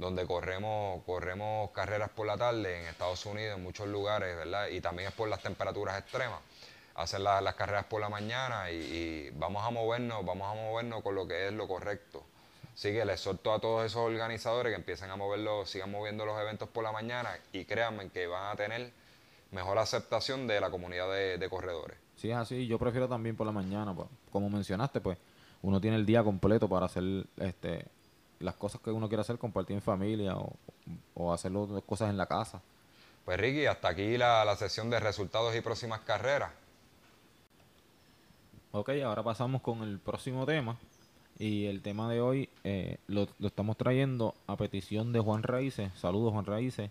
donde 0.00 0.26
corremos, 0.26 1.04
corremos 1.04 1.70
carreras 1.72 2.08
por 2.08 2.26
la 2.26 2.38
tarde 2.38 2.80
en 2.80 2.86
Estados 2.86 3.26
Unidos, 3.26 3.58
en 3.58 3.62
muchos 3.62 3.86
lugares, 3.86 4.34
¿verdad? 4.34 4.68
Y 4.68 4.80
también 4.80 5.10
es 5.10 5.14
por 5.14 5.28
las 5.28 5.42
temperaturas 5.42 5.98
extremas. 5.98 6.40
Hacen 6.94 7.22
las 7.22 7.54
carreras 7.54 7.84
por 7.84 8.00
la 8.00 8.08
mañana 8.08 8.70
y, 8.70 9.30
vamos 9.34 9.62
a 9.64 9.70
movernos, 9.70 10.24
vamos 10.24 10.50
a 10.50 10.54
movernos 10.54 11.02
con 11.02 11.14
lo 11.14 11.28
que 11.28 11.48
es 11.48 11.52
lo 11.52 11.68
correcto. 11.68 12.24
Así 12.74 12.92
que 12.92 13.04
les 13.04 13.20
suelto 13.20 13.52
a 13.52 13.60
todos 13.60 13.84
esos 13.84 14.00
organizadores 14.00 14.70
que 14.72 14.76
empiecen 14.76 15.10
a 15.10 15.16
moverlo, 15.16 15.66
sigan 15.66 15.90
moviendo 15.90 16.24
los 16.24 16.40
eventos 16.40 16.68
por 16.70 16.82
la 16.82 16.92
mañana 16.92 17.38
y 17.52 17.66
créanme 17.66 18.08
que 18.08 18.26
van 18.26 18.52
a 18.52 18.56
tener 18.56 18.90
mejor 19.50 19.78
aceptación 19.78 20.46
de 20.46 20.60
la 20.60 20.70
comunidad 20.70 21.10
de, 21.10 21.48
corredores. 21.48 21.96
Sí, 22.16 22.30
es 22.30 22.36
así. 22.36 22.66
Yo 22.66 22.78
prefiero 22.78 23.08
también 23.08 23.36
por 23.36 23.46
la 23.46 23.52
mañana. 23.52 23.94
Pues, 23.94 24.08
como 24.30 24.48
mencionaste, 24.50 25.00
pues 25.00 25.18
uno 25.62 25.80
tiene 25.80 25.96
el 25.96 26.06
día 26.06 26.22
completo 26.22 26.68
para 26.68 26.86
hacer 26.86 27.26
este 27.38 27.86
las 28.38 28.54
cosas 28.54 28.80
que 28.80 28.90
uno 28.90 29.06
quiere 29.06 29.20
hacer, 29.20 29.36
compartir 29.36 29.76
en 29.76 29.82
familia 29.82 30.34
o, 30.36 30.54
o 31.14 31.32
hacer 31.32 31.52
cosas 31.86 32.08
en 32.08 32.16
la 32.16 32.24
casa. 32.24 32.62
Pues 33.24 33.38
Ricky, 33.38 33.66
hasta 33.66 33.88
aquí 33.88 34.16
la, 34.16 34.56
sesión 34.56 34.90
de 34.90 34.98
resultados 34.98 35.54
y 35.54 35.60
próximas 35.60 36.00
carreras. 36.00 36.50
Ok, 38.72 38.90
ahora 39.04 39.22
pasamos 39.22 39.62
con 39.62 39.82
el 39.82 39.98
próximo 39.98 40.46
tema. 40.46 40.78
Y 41.38 41.66
el 41.66 41.80
tema 41.80 42.10
de 42.10 42.20
hoy 42.20 42.48
eh, 42.64 42.98
lo, 43.06 43.28
estamos 43.40 43.76
trayendo 43.76 44.34
a 44.46 44.56
petición 44.56 45.12
de 45.12 45.20
Juan 45.20 45.42
Raíces. 45.42 45.92
Saludos 45.96 46.32
Juan 46.32 46.44
Raíces, 46.44 46.90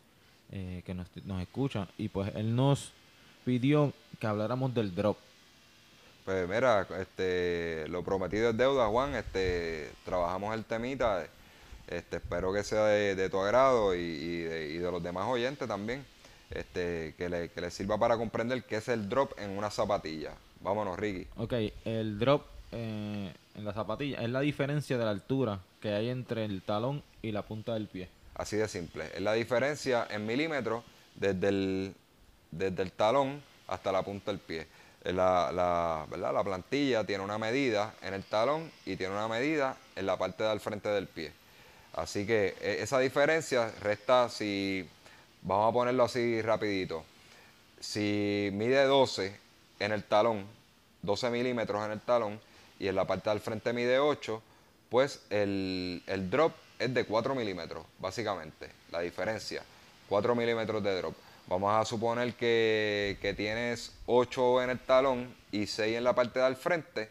eh, 0.51 0.81
que 0.85 0.93
nos, 0.93 1.07
nos 1.25 1.41
escucha. 1.41 1.87
Y 1.97 2.09
pues 2.09 2.33
él 2.35 2.55
nos 2.55 2.91
pidió 3.45 3.93
que 4.19 4.27
habláramos 4.27 4.73
del 4.73 4.93
drop. 4.93 5.17
Pues 6.25 6.47
mira, 6.47 6.87
este, 6.99 7.87
lo 7.87 8.03
prometido 8.03 8.51
es 8.51 8.57
deuda, 8.57 8.87
Juan. 8.87 9.15
Este, 9.15 9.91
trabajamos 10.05 10.53
el 10.53 10.65
temita. 10.65 11.25
Este, 11.87 12.17
espero 12.17 12.53
que 12.53 12.63
sea 12.63 12.83
de, 12.85 13.29
tu 13.29 13.39
agrado 13.39 13.95
y, 13.95 14.41
de, 14.41 14.79
los 14.91 15.01
demás 15.01 15.27
oyentes 15.27 15.67
también. 15.67 16.05
Este, 16.51 17.15
que, 17.17 17.29
le, 17.29 17.49
que 17.49 17.71
sirva 17.71 17.97
para 17.97 18.17
comprender 18.17 18.63
qué 18.63 18.77
es 18.77 18.87
el 18.89 19.09
drop 19.09 19.31
en 19.39 19.51
una 19.51 19.69
zapatilla. 19.69 20.33
Vámonos, 20.61 20.99
Ricky. 20.99 21.27
Ok, 21.37 21.53
el 21.85 22.19
drop 22.19 22.45
eh, 22.71 23.33
en 23.55 23.65
la 23.65 23.73
zapatilla 23.73 24.21
es 24.21 24.29
la 24.29 24.41
diferencia 24.41 24.97
de 24.97 25.05
la 25.05 25.11
altura 25.11 25.59
que 25.81 25.93
hay 25.93 26.09
entre 26.09 26.45
el 26.45 26.61
talón 26.61 27.01
y 27.21 27.31
la 27.31 27.43
punta 27.43 27.73
del 27.73 27.87
pie. 27.87 28.09
Así 28.39 28.55
de 28.55 28.69
simple. 28.69 29.11
Es 29.13 29.21
la 29.21 29.33
diferencia 29.33 30.07
en 30.09 30.25
milímetros 30.25 30.81
desde 31.15 31.49
el, 31.49 31.93
desde 32.51 32.81
el 32.81 32.93
talón 32.93 33.43
hasta 33.67 33.91
la 33.91 34.01
punta 34.01 34.31
del 34.31 34.39
pie. 34.39 34.65
La, 35.03 35.51
la, 35.51 36.05
¿verdad? 36.09 36.33
la 36.33 36.43
plantilla 36.43 37.03
tiene 37.03 37.21
una 37.21 37.37
medida 37.37 37.93
en 38.01 38.13
el 38.13 38.23
talón 38.23 38.71
y 38.85 38.95
tiene 38.95 39.13
una 39.13 39.27
medida 39.27 39.75
en 39.97 40.05
la 40.05 40.17
parte 40.17 40.45
del 40.45 40.61
frente 40.61 40.87
del 40.87 41.07
pie. 41.07 41.33
Así 41.93 42.25
que 42.25 42.55
e, 42.61 42.81
esa 42.81 42.99
diferencia 42.99 43.73
resta 43.81 44.29
si, 44.29 44.87
vamos 45.41 45.69
a 45.69 45.73
ponerlo 45.73 46.05
así 46.05 46.41
rapidito, 46.41 47.03
si 47.81 48.49
mide 48.53 48.85
12 48.85 49.35
en 49.79 49.91
el 49.91 50.05
talón, 50.05 50.45
12 51.01 51.29
milímetros 51.29 51.85
en 51.85 51.91
el 51.91 51.99
talón, 51.99 52.39
y 52.79 52.87
en 52.87 52.95
la 52.95 53.05
parte 53.05 53.29
del 53.29 53.41
frente 53.41 53.73
mide 53.73 53.99
8, 53.99 54.41
pues 54.89 55.21
el, 55.29 56.01
drop 56.31 56.53
es 56.79 56.93
de 56.93 57.05
4 57.05 57.35
milímetros, 57.35 57.85
básicamente, 57.99 58.71
la 58.91 59.01
diferencia, 59.01 59.61
4 60.07 60.33
milímetros 60.33 60.81
de 60.83 60.97
drop. 60.97 61.15
Vamos 61.47 61.73
a 61.73 61.85
suponer 61.85 62.33
que, 62.33 63.33
tienes 63.37 63.93
8 64.07 64.63
en 64.63 64.69
el 64.71 64.79
talón 64.79 65.35
y 65.51 65.67
6 65.67 65.97
en 65.97 66.03
la 66.03 66.15
parte 66.15 66.39
del 66.39 66.55
frente, 66.55 67.09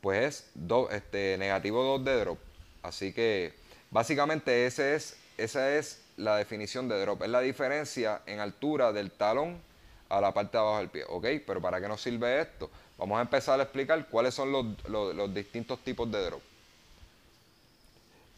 pues 0.00 0.50
es 0.56 0.92
este, 0.92 1.36
negativo 1.38 1.82
2 1.82 2.04
de 2.04 2.20
drop. 2.20 2.38
Así 2.82 3.12
que 3.12 3.60
Básicamente 3.90 4.66
ese 4.66 4.94
es, 4.94 5.16
esa 5.36 5.76
es 5.76 6.02
la 6.16 6.36
definición 6.36 6.88
de 6.88 7.00
drop. 7.00 7.22
Es 7.22 7.28
la 7.28 7.40
diferencia 7.40 8.22
en 8.26 8.38
altura 8.38 8.92
del 8.92 9.10
talón 9.10 9.60
a 10.08 10.20
la 10.20 10.32
parte 10.32 10.56
de 10.56 10.58
abajo 10.58 10.78
del 10.78 10.88
pie. 10.88 11.04
¿Ok? 11.08 11.26
Pero 11.44 11.60
¿para 11.60 11.80
qué 11.80 11.88
nos 11.88 12.00
sirve 12.00 12.40
esto? 12.40 12.70
Vamos 12.96 13.18
a 13.18 13.22
empezar 13.22 13.58
a 13.58 13.64
explicar 13.64 14.08
cuáles 14.08 14.34
son 14.34 14.52
los, 14.52 15.34
distintos 15.34 15.80
tipos 15.80 16.10
de 16.10 16.24
drop. 16.24 16.42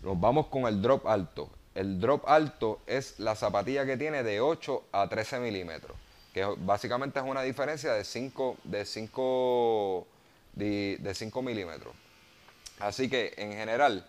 Nos 0.02 0.18
vamos 0.18 0.48
con 0.48 0.66
el 0.66 0.82
drop 0.82 1.06
alto. 1.06 1.48
El 1.74 2.00
drop 2.00 2.28
alto 2.28 2.80
es 2.86 3.18
la 3.18 3.36
zapatilla 3.36 3.86
que 3.86 3.96
tiene 3.96 4.22
de 4.22 4.40
8 4.40 4.84
a 4.92 5.08
13 5.08 5.38
milímetros. 5.38 5.96
Que 6.34 6.44
básicamente 6.44 7.20
es 7.20 7.24
una 7.24 7.42
diferencia 7.42 7.92
de 7.92 8.04
5, 8.04 8.56
de 8.64 8.84
5, 8.84 10.06
de 10.54 11.12
5 11.14 11.42
milímetros. 11.42 11.94
Así 12.80 13.08
que 13.08 13.32
en 13.36 13.52
general 13.52 14.04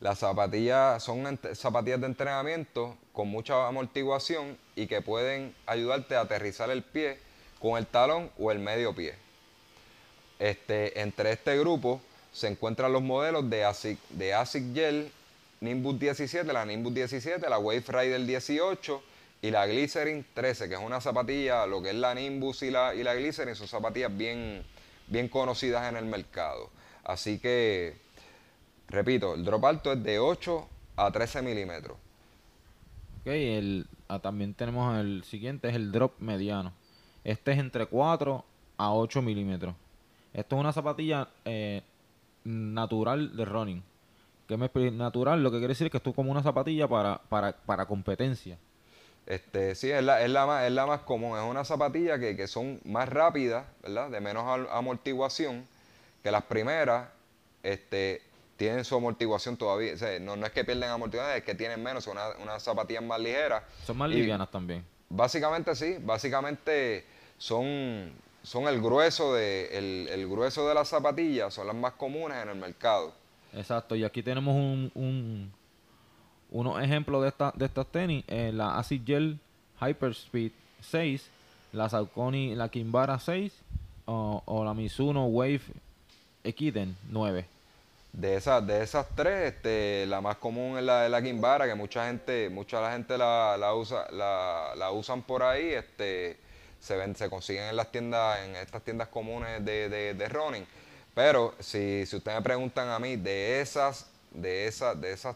las 0.00 0.18
zapatillas 0.18 1.02
son 1.02 1.38
zapatillas 1.54 2.00
de 2.00 2.06
entrenamiento 2.06 2.96
con 3.12 3.28
mucha 3.28 3.66
amortiguación 3.68 4.58
y 4.74 4.86
que 4.86 5.02
pueden 5.02 5.54
ayudarte 5.66 6.16
a 6.16 6.22
aterrizar 6.22 6.70
el 6.70 6.82
pie 6.82 7.18
con 7.60 7.78
el 7.78 7.86
talón 7.86 8.30
o 8.38 8.50
el 8.50 8.58
medio 8.58 8.94
pie. 8.94 9.14
Este, 10.38 11.00
entre 11.00 11.32
este 11.32 11.58
grupo 11.58 12.00
se 12.32 12.48
encuentran 12.48 12.92
los 12.92 13.02
modelos 13.02 13.48
de 13.50 13.64
ASIC, 13.64 13.98
de 14.10 14.34
ASIC 14.34 14.74
Gel, 14.74 15.12
Nimbus 15.60 15.98
17, 15.98 16.52
la 16.52 16.64
Nimbus 16.64 16.94
17, 16.94 17.48
la 17.48 17.58
Wave 17.58 17.84
Rider 17.86 18.24
18 18.24 19.02
y 19.42 19.50
la 19.50 19.66
Glycerin 19.66 20.24
13, 20.34 20.68
que 20.68 20.74
es 20.74 20.80
una 20.80 21.00
zapatilla, 21.00 21.66
lo 21.66 21.82
que 21.82 21.90
es 21.90 21.96
la 21.96 22.14
Nimbus 22.14 22.62
y 22.62 22.70
la, 22.70 22.94
y 22.94 23.02
la 23.02 23.14
Glycerin 23.14 23.54
son 23.54 23.68
zapatillas 23.68 24.16
bien, 24.16 24.64
bien 25.06 25.28
conocidas 25.28 25.88
en 25.88 25.96
el 25.96 26.04
mercado. 26.04 26.70
Así 27.04 27.38
que 27.38 28.08
Repito, 28.88 29.34
el 29.34 29.44
drop 29.44 29.64
alto 29.66 29.92
es 29.92 30.02
de 30.02 30.18
8 30.18 30.68
a 30.96 31.10
13 31.10 31.42
milímetros. 31.42 31.96
Ok, 33.20 33.26
el, 33.26 33.86
ah, 34.08 34.18
también 34.18 34.54
tenemos 34.54 34.98
el 34.98 35.24
siguiente, 35.24 35.68
es 35.68 35.74
el 35.74 35.92
drop 35.92 36.18
mediano. 36.20 36.72
Este 37.22 37.52
es 37.52 37.58
entre 37.58 37.86
4 37.86 38.44
a 38.78 38.94
8 38.94 39.20
milímetros. 39.20 39.74
Esto 40.32 40.56
es 40.56 40.60
una 40.60 40.72
zapatilla 40.72 41.28
eh, 41.44 41.82
natural 42.44 43.36
de 43.36 43.44
running. 43.44 43.82
¿Qué 44.48 44.56
me 44.56 44.68
natural? 44.90 45.42
Lo 45.42 45.50
que 45.50 45.58
quiere 45.58 45.72
decir 45.72 45.86
es 45.86 45.90
que 45.90 45.98
esto 45.98 46.10
es 46.10 46.16
como 46.16 46.32
una 46.32 46.42
zapatilla 46.42 46.88
para, 46.88 47.20
para, 47.28 47.52
para 47.52 47.86
competencia. 47.86 48.58
Este, 49.26 49.74
sí, 49.74 49.90
es 49.90 50.02
la, 50.02 50.22
es, 50.22 50.30
la 50.30 50.46
más, 50.46 50.64
es 50.64 50.72
la 50.72 50.86
más 50.86 51.00
común. 51.02 51.38
Es 51.38 51.44
una 51.44 51.64
zapatilla 51.64 52.18
que, 52.18 52.34
que 52.34 52.48
son 52.48 52.80
más 52.84 53.08
rápidas, 53.08 53.66
¿verdad? 53.82 54.10
De 54.10 54.20
menos 54.20 54.68
amortiguación 54.70 55.64
que 56.22 56.30
las 56.30 56.44
primeras. 56.44 57.08
Este, 57.62 58.22
tienen 58.58 58.84
su 58.84 58.96
amortiguación 58.96 59.56
todavía. 59.56 59.94
no, 60.20 60.36
no, 60.36 60.44
es 60.44 60.52
que 60.52 60.64
pierden 60.64 60.90
amortiguación, 60.90 61.36
es 61.36 61.44
que 61.44 61.54
tienen 61.54 61.82
menos, 61.82 62.04
son 62.04 62.16
unas 62.16 62.36
una 62.42 62.58
zapatillas 62.58 63.02
más 63.02 63.20
ligeras. 63.20 63.62
Son 63.86 63.96
más 63.96 64.10
livianas 64.10 64.50
también. 64.50 64.84
Básicamente 65.08 65.74
sí, 65.76 65.96
básicamente 66.00 67.06
son, 67.38 68.12
son 68.42 68.66
el 68.66 68.82
grueso 68.82 69.32
de 69.32 70.08
el, 70.12 70.28
grueso 70.28 70.68
de 70.68 70.74
las 70.74 70.88
zapatillas, 70.88 71.54
son 71.54 71.68
las 71.68 71.76
más 71.76 71.92
comunes 71.92 72.42
en 72.42 72.48
el 72.48 72.56
mercado. 72.56 73.14
Exacto, 73.52 73.96
y 73.96 74.04
aquí 74.04 74.22
tenemos 74.22 74.54
un, 74.54 74.90
un 74.94 75.52
unos 76.50 76.82
ejemplos 76.82 77.22
de, 77.22 77.28
esta, 77.28 77.52
de 77.54 77.66
estas 77.66 77.86
tenis, 77.86 78.24
eh, 78.26 78.50
la 78.52 78.78
Acid 78.78 79.02
Gel 79.04 79.38
Hyperspeed 79.80 80.52
6, 80.80 81.30
la 81.72 81.88
Saucony, 81.88 82.54
la 82.54 82.68
Kimbara 82.68 83.18
6 83.18 83.52
o, 84.06 84.42
o 84.44 84.64
la 84.64 84.74
Mizuno 84.74 85.26
Wave 85.26 85.60
Equiden 86.44 86.96
9. 87.10 87.46
De 88.12 88.36
esas, 88.36 88.66
de 88.66 88.82
esas 88.82 89.06
tres, 89.14 89.54
este, 89.54 90.06
la 90.06 90.20
más 90.20 90.36
común 90.36 90.78
es 90.78 90.84
la 90.84 91.02
de 91.02 91.08
la 91.10 91.22
Kimbara, 91.22 91.66
que 91.66 91.74
mucha 91.74 92.06
gente, 92.06 92.48
mucha 92.48 92.80
la 92.80 92.92
gente 92.92 93.18
la, 93.18 93.56
la 93.58 93.74
usa, 93.74 94.10
la, 94.10 94.72
la, 94.76 94.90
usan 94.90 95.22
por 95.22 95.42
ahí, 95.42 95.68
este, 95.68 96.38
se 96.80 96.96
ven, 96.96 97.14
se 97.14 97.28
consiguen 97.28 97.64
en 97.64 97.76
las 97.76 97.92
tiendas, 97.92 98.38
en 98.40 98.56
estas 98.56 98.82
tiendas 98.82 99.08
comunes 99.08 99.62
de, 99.64 99.90
de, 99.90 100.14
de 100.14 100.28
running. 100.28 100.66
Pero 101.18 101.52
si, 101.58 102.06
si 102.06 102.14
ustedes 102.14 102.38
me 102.38 102.44
preguntan 102.44 102.90
a 102.90 103.00
mí 103.00 103.16
de 103.16 103.60
esas, 103.60 104.06
de 104.30 104.68
esas, 104.68 105.00
de 105.00 105.10
esas 105.10 105.34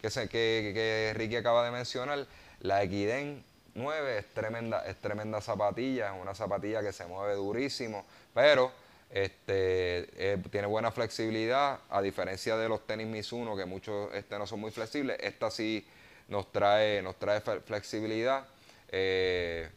que, 0.00 0.08
se, 0.08 0.28
que, 0.28 0.70
que 0.72 1.12
Ricky 1.16 1.34
acaba 1.34 1.64
de 1.64 1.72
mencionar, 1.72 2.28
la 2.60 2.84
Equiden 2.84 3.42
9 3.74 4.18
es 4.18 4.26
tremenda, 4.32 4.86
es 4.86 4.94
tremenda 5.00 5.40
zapatilla, 5.40 6.14
es 6.14 6.22
una 6.22 6.32
zapatilla 6.32 6.80
que 6.80 6.92
se 6.92 7.06
mueve 7.06 7.34
durísimo, 7.34 8.06
pero 8.32 8.70
este, 9.10 10.06
eh, 10.16 10.38
tiene 10.48 10.68
buena 10.68 10.92
flexibilidad, 10.92 11.80
a 11.90 12.00
diferencia 12.00 12.56
de 12.56 12.68
los 12.68 12.86
tenis 12.86 13.08
Mizuno, 13.08 13.56
que 13.56 13.64
muchos 13.64 14.14
este, 14.14 14.38
no 14.38 14.46
son 14.46 14.60
muy 14.60 14.70
flexibles, 14.70 15.18
esta 15.20 15.50
sí 15.50 15.84
nos 16.28 16.52
trae, 16.52 17.02
nos 17.02 17.16
trae 17.16 17.40
flexibilidad. 17.40 18.46
Eh, 18.92 19.70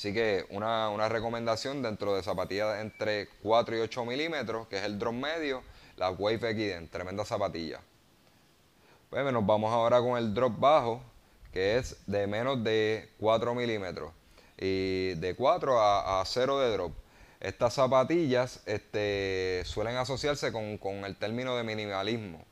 así 0.00 0.14
que 0.14 0.46
una, 0.48 0.88
una, 0.88 1.10
recomendación 1.10 1.82
dentro 1.82 2.14
de 2.14 2.22
zapatillas 2.22 2.80
entre 2.80 3.28
4 3.42 3.76
y 3.76 3.80
8 3.80 4.06
milímetros, 4.06 4.66
que 4.68 4.78
es 4.78 4.84
el 4.84 4.98
drop 4.98 5.12
medio, 5.12 5.62
la 5.98 6.10
Wave 6.10 6.52
Equiden, 6.52 6.88
tremenda 6.88 7.22
zapatilla. 7.26 7.82
Pues, 9.10 9.30
nos 9.30 9.44
vamos 9.44 9.70
ahora 9.70 10.00
con 10.00 10.16
el 10.16 10.32
drop 10.32 10.58
bajo, 10.58 11.02
que 11.52 11.76
es 11.76 11.98
de 12.06 12.26
menos 12.26 12.64
de 12.64 13.10
4 13.20 13.54
milímetros 13.54 14.10
y 14.56 15.16
de 15.16 15.34
4 15.36 15.78
a, 15.78 16.22
a 16.22 16.24
0 16.24 16.60
de 16.60 16.72
drop. 16.72 16.92
Estas 17.38 17.74
zapatillas 17.74 18.62
este, 18.64 19.60
suelen 19.66 19.96
asociarse 19.98 20.50
con, 20.50 21.04
el 21.04 21.16
término 21.16 21.58
de 21.58 21.62
minimalismo. 21.62 22.42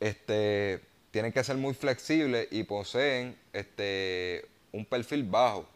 Este, 0.00 0.80
tienen 1.10 1.30
que 1.30 1.44
ser 1.44 1.58
muy 1.58 1.74
flexibles 1.74 2.48
y 2.50 2.62
poseen 2.62 3.38
este, 3.52 4.46
un 4.72 4.86
perfil 4.86 5.24
bajo. 5.24 5.73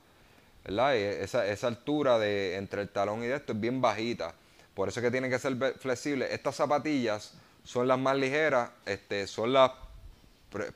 Esa, 0.65 1.47
esa, 1.47 1.67
altura 1.67 2.19
de, 2.19 2.57
entre 2.57 2.83
el 2.83 2.89
talón 2.89 3.23
y 3.23 3.27
esto 3.27 3.53
es 3.53 3.61
bien 3.61 3.81
bajita. 3.81 4.35
Por 4.75 4.89
eso 4.89 5.01
es 5.01 5.05
que 5.05 5.11
tienen 5.11 5.31
que 5.31 5.39
ser 5.39 5.57
flexibles. 5.79 6.31
Estas 6.31 6.57
zapatillas 6.57 7.35
son 7.65 7.89
las 7.89 7.99
más 7.99 8.17
ligeras, 8.17 8.71
este, 8.87 9.27
son 9.27 9.53
las 9.53 9.73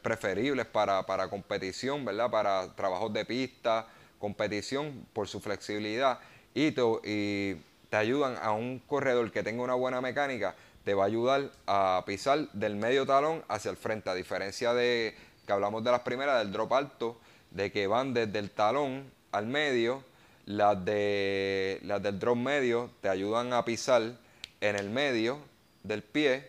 preferibles 0.03 0.67
para, 0.67 1.05
para 1.05 1.29
competición, 1.29 2.05
¿verdad? 2.05 2.31
Para 2.31 2.75
trabajos 2.75 3.13
de 3.13 3.25
pista, 3.25 3.87
competición, 4.19 5.07
por 5.13 5.29
su 5.29 5.41
flexibilidad 5.41 6.19
y 6.55 6.73
te, 6.73 7.97
ayudan 7.97 8.37
a 8.41 8.53
un 8.53 8.79
corredor 8.81 9.31
que 9.31 9.43
tenga 9.43 9.63
una 9.63 9.75
buena 9.75 10.01
mecánica, 10.01 10.55
te 10.85 10.95
va 10.95 11.05
a 11.05 11.07
ayudar 11.07 11.51
a 11.67 12.03
pisar 12.07 12.51
del 12.53 12.77
medio 12.77 13.07
talón 13.07 13.43
hacia 13.49 13.71
el 13.71 13.77
frente, 13.77 14.11
a 14.11 14.15
diferencia 14.15 14.75
de 14.75 15.15
que 15.47 15.53
hablamos 15.53 15.85
de 15.85 15.91
las 15.91 16.01
primeras, 16.01 16.39
del 16.39 16.53
drop 16.53 16.73
alto, 16.73 17.19
de 17.51 17.71
que 17.71 17.87
van 17.87 18.15
desde 18.15 18.39
el 18.39 18.51
talón 18.51 19.11
al 19.33 19.47
medio, 19.47 20.05
las, 20.47 20.85
de, 20.85 21.81
las 21.83 22.03
del 22.03 22.19
drop 22.19 22.37
medio 22.37 22.91
te 23.01 23.09
ayudan 23.09 23.53
a 23.53 23.65
pisar 23.65 24.03
en 24.61 24.77
el 24.77 24.91
medio 24.91 25.39
del 25.83 26.03
pie 26.03 26.49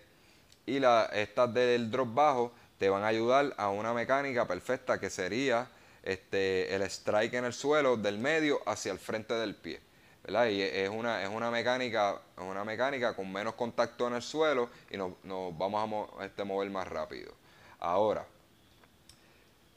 y 0.66 0.80
la, 0.80 1.10
estas 1.13 1.54
del 1.54 1.92
drop 1.92 2.13
bajo 2.13 2.54
te 2.78 2.90
van 2.90 3.04
a 3.04 3.08
ayudar 3.08 3.54
a 3.58 3.70
una 3.70 3.94
mecánica 3.94 4.48
perfecta 4.48 5.00
que 5.00 5.10
sería 5.10 5.70
este, 6.04 6.75
el 6.75 6.82
strike 6.84 7.34
en 7.36 7.46
el 7.46 7.54
suelo 7.54 7.98
del 7.98 8.18
medio 8.18 8.62
hacia 8.66 8.92
el 8.92 9.00
frente 9.00 9.34
del 9.34 9.56
pie. 9.56 9.80
Y 10.25 10.62
es 10.62 10.90
una, 10.90 11.22
es 11.22 11.30
una 11.30 11.52
mecánica, 11.52 12.22
una 12.38 12.63
mecánica 12.63 13.13
con 13.13 13.32
menos 13.32 13.56
contacto 13.56 14.08
en 14.08 14.13
el 14.13 14.22
suelo 14.22 14.70
y 14.90 14.96
nos, 14.96 15.12
vamos 15.58 16.10
a 16.18 16.25
este, 16.25 16.46
mover 16.46 16.70
más 16.70 16.88
rápido. 16.88 17.34
Ahora, 17.80 18.25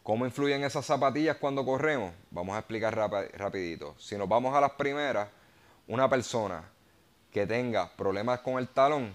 ¿cómo 0.07 0.25
influyen 0.25 0.63
esas 0.63 0.87
zapatillas 0.87 1.37
cuando 1.37 1.65
corremos? 1.65 2.13
Vamos 2.31 2.55
a 2.55 2.61
explicar 2.61 2.95
rapidito. 2.95 3.97
Si 3.99 4.17
nos 4.17 4.29
vamos 4.29 4.55
a 4.55 4.61
las 4.61 4.71
primeras, 4.71 5.29
una 5.89 6.09
persona 6.09 6.63
que 7.33 7.45
tenga 7.45 7.91
problemas 7.97 8.39
con 8.39 8.61
el 8.61 8.69
talón, 8.69 9.13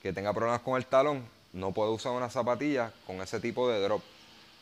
que 0.00 0.12
tenga 0.12 0.32
problemas 0.32 0.60
con 0.60 0.76
el 0.76 0.86
talón, 0.86 1.26
no 1.52 1.72
puede 1.72 1.90
usar 1.90 2.12
una 2.12 2.30
zapatilla 2.30 2.92
con 3.04 3.20
ese 3.20 3.40
tipo 3.40 3.68
de 3.68 3.82
drop, 3.82 4.00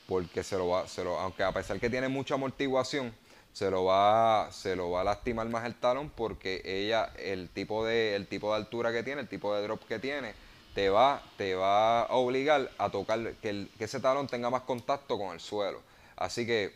porque 0.08 0.42
se 0.42 0.56
lo 0.56 0.68
va, 0.68 0.88
se 0.88 1.04
lo, 1.04 1.20
aunque 1.20 1.42
a 1.42 1.52
pesar 1.52 1.78
que 1.78 1.90
tiene 1.90 2.08
mucha 2.08 2.36
amortiguación, 2.36 3.14
se 3.52 3.70
lo 3.70 3.84
va 3.84 4.48
se 4.50 4.74
lo 4.74 4.92
va 4.92 5.02
a 5.02 5.04
lastimar 5.04 5.46
más 5.50 5.66
el 5.66 5.74
talón 5.74 6.10
porque 6.10 6.62
ella 6.64 7.12
el 7.18 7.50
tipo 7.50 7.84
de 7.84 8.16
el 8.16 8.26
tipo 8.26 8.50
de 8.50 8.56
altura 8.56 8.92
que 8.92 9.04
tiene 9.04 9.20
el 9.20 9.28
tipo 9.28 9.54
de 9.54 9.62
drop 9.62 9.86
que 9.86 10.00
tiene 10.00 10.34
te 10.74 10.90
va 10.90 11.22
te 11.36 11.54
va 11.54 12.02
a 12.02 12.14
obligar 12.14 12.70
a 12.78 12.90
tocar 12.90 13.34
que, 13.34 13.68
ese 13.78 14.00
talón 14.00 14.26
tenga 14.26 14.50
más 14.50 14.62
contacto 14.62 15.18
con 15.18 15.32
el 15.34 15.40
suelo 15.40 15.80
así 16.16 16.46
que 16.46 16.74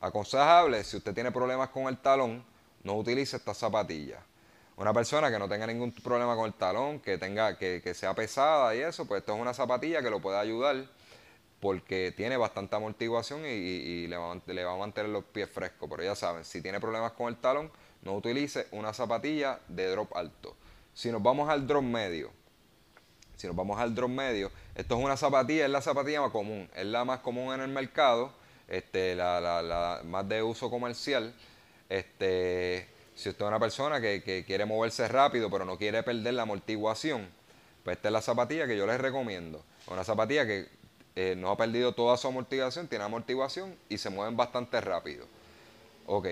aconsejable 0.00 0.84
si 0.84 0.98
usted 0.98 1.14
tiene 1.14 1.32
problemas 1.32 1.70
con 1.70 1.84
el 1.84 1.98
talón 1.98 2.44
no 2.82 2.94
utilice 2.94 3.36
esta 3.36 3.54
zapatilla 3.54 4.20
una 4.76 4.92
persona 4.92 5.30
que 5.30 5.38
no 5.38 5.48
tenga 5.48 5.66
ningún 5.66 5.92
problema 5.92 6.36
con 6.36 6.46
el 6.46 6.54
talón 6.54 7.00
que 7.00 7.18
tenga 7.18 7.56
que, 7.56 7.80
que 7.82 7.94
sea 7.94 8.14
pesada 8.14 8.74
y 8.74 8.80
eso 8.80 9.06
pues 9.06 9.20
esto 9.20 9.34
es 9.34 9.40
una 9.40 9.54
zapatilla 9.54 10.02
que 10.02 10.10
lo 10.10 10.20
puede 10.20 10.38
ayudar 10.38 10.86
porque 11.60 12.12
tiene 12.16 12.36
bastante 12.36 12.76
amortiguación 12.76 13.42
y, 13.46 14.06
le, 14.06 14.16
va, 14.16 14.30
a 14.30 14.76
mantener 14.76 15.10
los 15.10 15.24
pies 15.24 15.50
frescos. 15.50 15.88
Pero 15.90 16.02
ya 16.02 16.14
saben, 16.14 16.44
si 16.44 16.60
tiene 16.60 16.80
problemas 16.80 17.12
con 17.12 17.28
el 17.28 17.36
talón, 17.36 17.70
no 18.02 18.14
utilice 18.14 18.66
una 18.72 18.92
zapatilla 18.92 19.60
de 19.68 19.90
drop 19.90 20.16
alto. 20.16 20.56
Si 20.94 21.10
nos 21.10 21.22
vamos 21.22 21.48
al 21.48 21.66
drop 21.66 21.82
medio, 21.82 22.30
si 23.36 23.46
nos 23.46 23.54
vamos 23.54 23.78
al 23.78 23.94
drop 23.94 24.10
medio, 24.10 24.50
esto 24.74 24.98
es 24.98 25.04
una 25.04 25.16
zapatilla, 25.16 25.64
es 25.64 25.70
la 25.70 25.82
zapatilla 25.82 26.20
más 26.22 26.30
común, 26.30 26.68
es 26.74 26.86
la 26.86 27.04
más 27.04 27.20
común 27.20 27.54
en 27.54 27.60
el 27.60 27.68
mercado, 27.68 28.32
este, 28.68 29.14
la, 29.14 30.00
más 30.04 30.28
de 30.28 30.42
uso 30.42 30.70
comercial. 30.70 31.34
Este, 31.88 32.88
si 33.14 33.28
usted 33.28 33.44
es 33.44 33.48
una 33.48 33.60
persona 33.60 34.00
que, 34.00 34.22
que 34.22 34.44
quiere 34.44 34.66
moverse 34.66 35.06
rápido 35.06 35.48
pero 35.50 35.64
no 35.64 35.78
quiere 35.78 36.02
perder 36.02 36.34
la 36.34 36.42
amortiguación, 36.42 37.28
pues 37.84 37.96
esta 37.96 38.08
es 38.08 38.12
la 38.12 38.20
zapatilla 38.20 38.66
que 38.66 38.76
yo 38.76 38.86
les 38.86 39.00
recomiendo. 39.00 39.64
Una 39.86 40.02
zapatilla 40.02 40.46
que 40.46 40.66
eh, 41.14 41.34
no 41.34 41.50
ha 41.50 41.56
perdido 41.56 41.92
toda 41.92 42.16
su 42.18 42.28
amortiguación, 42.28 42.88
tiene 42.88 43.04
amortiguación 43.04 43.74
y 43.88 43.96
se 43.96 44.10
mueven 44.10 44.36
bastante 44.36 44.80
rápido. 44.82 45.26
Ok, 46.06 46.26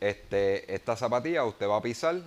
este, 0.00 0.72
esta 0.72 0.96
zapatilla 0.96 1.44
usted 1.44 1.66
va 1.66 1.78
a 1.78 1.82
pisar, 1.82 2.20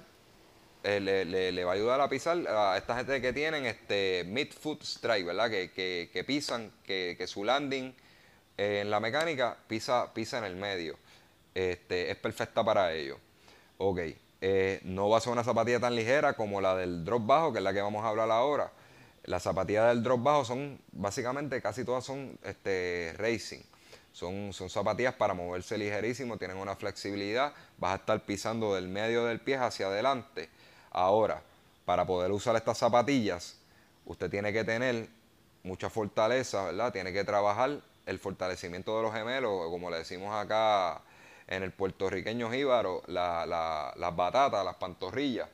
eh, 0.83 1.51
le, 1.53 1.63
va 1.63 1.71
a 1.71 1.75
ayudar 1.75 2.01
a 2.01 2.09
pisar 2.09 2.37
a 2.47 2.77
esta 2.77 2.95
gente 2.95 3.21
que 3.21 3.33
tienen 3.33 3.65
este 3.65 4.23
mid-foot 4.27 4.83
strike, 4.83 5.25
¿verdad? 5.25 5.49
Que, 5.49 6.23
pisan, 6.27 6.71
que, 6.83 7.25
su 7.27 7.43
landing 7.43 7.93
eh, 8.57 8.81
en 8.81 8.89
la 8.89 8.99
mecánica 8.99 9.57
pisa, 9.67 10.13
pisa 10.13 10.37
en 10.39 10.43
el 10.45 10.55
medio. 10.55 10.97
Este, 11.55 12.11
es 12.11 12.17
perfecta 12.17 12.63
para 12.63 12.93
ello. 12.93 13.17
Ok, 13.77 13.99
no 14.83 15.09
va 15.09 15.17
a 15.17 15.21
ser 15.21 15.31
una 15.31 15.43
zapatilla 15.43 15.79
tan 15.79 15.95
ligera 15.95 16.33
como 16.33 16.59
la 16.61 16.75
del 16.75 17.05
drop 17.05 17.25
bajo, 17.25 17.53
que 17.53 17.59
es 17.59 17.63
la 17.63 17.73
que 17.73 17.81
vamos 17.81 18.03
a 18.03 18.09
hablar 18.09 18.29
ahora 18.29 18.71
las 19.25 19.43
zapatillas 19.43 19.87
del 19.87 20.03
drop 20.03 20.21
bajo 20.21 20.45
son, 20.45 20.79
básicamente, 20.91 21.61
casi 21.61 21.83
todas 21.85 22.03
son 22.03 22.37
este, 22.43 23.13
racing. 23.17 23.61
Son, 24.11 24.53
son 24.53 24.69
zapatillas 24.69 25.15
para 25.15 25.33
moverse 25.33 25.77
ligerísimo, 25.77 26.37
tienen 26.37 26.57
una 26.57 26.75
flexibilidad, 26.75 27.53
vas 27.79 27.93
a 27.93 27.95
estar 27.95 28.23
pisando 28.25 28.75
del 28.75 28.87
medio 28.87 29.25
del 29.25 29.39
pie 29.39 29.55
hacia 29.55 29.87
adelante. 29.87 30.49
Ahora, 30.93 31.41
para 31.85 32.05
poder 32.05 32.31
usar 32.31 32.55
estas 32.55 32.77
zapatillas, 32.77 33.57
usted 34.05 34.29
tiene 34.29 34.53
que 34.53 34.63
tener 34.63 35.09
mucha 35.63 35.89
fortaleza, 35.89 36.63
¿verdad? 36.65 36.93
Tiene 36.93 37.11
que 37.11 37.23
trabajar 37.23 37.81
el 38.05 38.19
fortalecimiento 38.19 38.95
de 38.95 39.03
los 39.03 39.13
gemelos, 39.13 39.69
como 39.69 39.89
le 39.89 39.97
decimos 39.97 40.33
acá 40.33 41.01
en 41.47 41.63
el 41.63 41.71
puertorriqueño 41.71 42.49
jíbaro, 42.51 43.03
las 43.07 44.15
batatas, 44.15 44.63
las 44.63 44.75
pantorrillas 44.75 45.49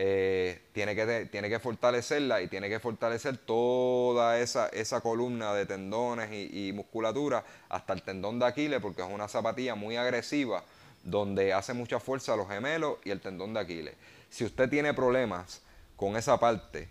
eh, 0.00 0.60
tiene, 0.72 0.94
que, 0.94 1.26
tiene 1.26 1.48
que 1.48 1.58
fortalecerla 1.58 2.40
y 2.40 2.46
tiene 2.46 2.68
que 2.68 2.78
fortalecer 2.78 3.36
toda 3.36 4.38
esa, 4.38 4.68
esa 4.68 5.00
columna 5.00 5.52
de 5.54 5.66
tendones 5.66 6.30
y, 6.32 6.72
musculatura 6.72 7.42
hasta 7.68 7.94
el 7.94 8.02
tendón 8.02 8.38
de 8.38 8.46
Aquiles, 8.46 8.80
porque 8.80 9.02
es 9.02 9.08
una 9.10 9.26
zapatilla 9.26 9.74
muy 9.74 9.96
agresiva 9.96 10.62
donde 11.02 11.52
hace 11.52 11.74
mucha 11.74 11.98
fuerza 11.98 12.36
los 12.36 12.48
gemelos 12.48 12.98
y 13.04 13.10
el 13.10 13.20
tendón 13.20 13.54
de 13.54 13.60
Aquiles. 13.60 13.94
Si 14.30 14.44
usted 14.44 14.68
tiene 14.68 14.94
problemas 14.94 15.62
con 15.96 16.16
esa 16.16 16.38
parte, 16.38 16.88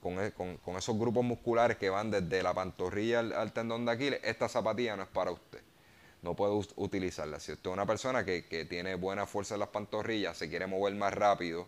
con, 0.00 0.18
e, 0.20 0.32
esos 0.76 0.98
grupos 0.98 1.24
musculares 1.24 1.76
que 1.76 1.90
van 1.90 2.10
desde 2.10 2.42
la 2.42 2.52
pantorrilla 2.52 3.20
al, 3.20 3.52
tendón 3.52 3.84
de 3.86 3.92
Aquiles, 3.92 4.20
esta 4.24 4.48
zapatilla 4.48 4.96
no 4.96 5.04
es 5.04 5.08
para 5.08 5.30
usted. 5.30 5.60
No 6.22 6.34
puede 6.34 6.52
utilizarla. 6.76 7.40
Si 7.40 7.52
usted 7.52 7.70
es 7.70 7.74
una 7.74 7.86
persona 7.86 8.24
que, 8.24 8.46
que 8.46 8.64
tiene 8.64 8.94
buena 8.94 9.26
fuerza 9.26 9.54
en 9.54 9.60
las 9.60 9.70
pantorrillas, 9.70 10.36
se 10.36 10.48
quiere 10.48 10.66
mover 10.66 10.94
más 10.94 11.12
rápido, 11.14 11.66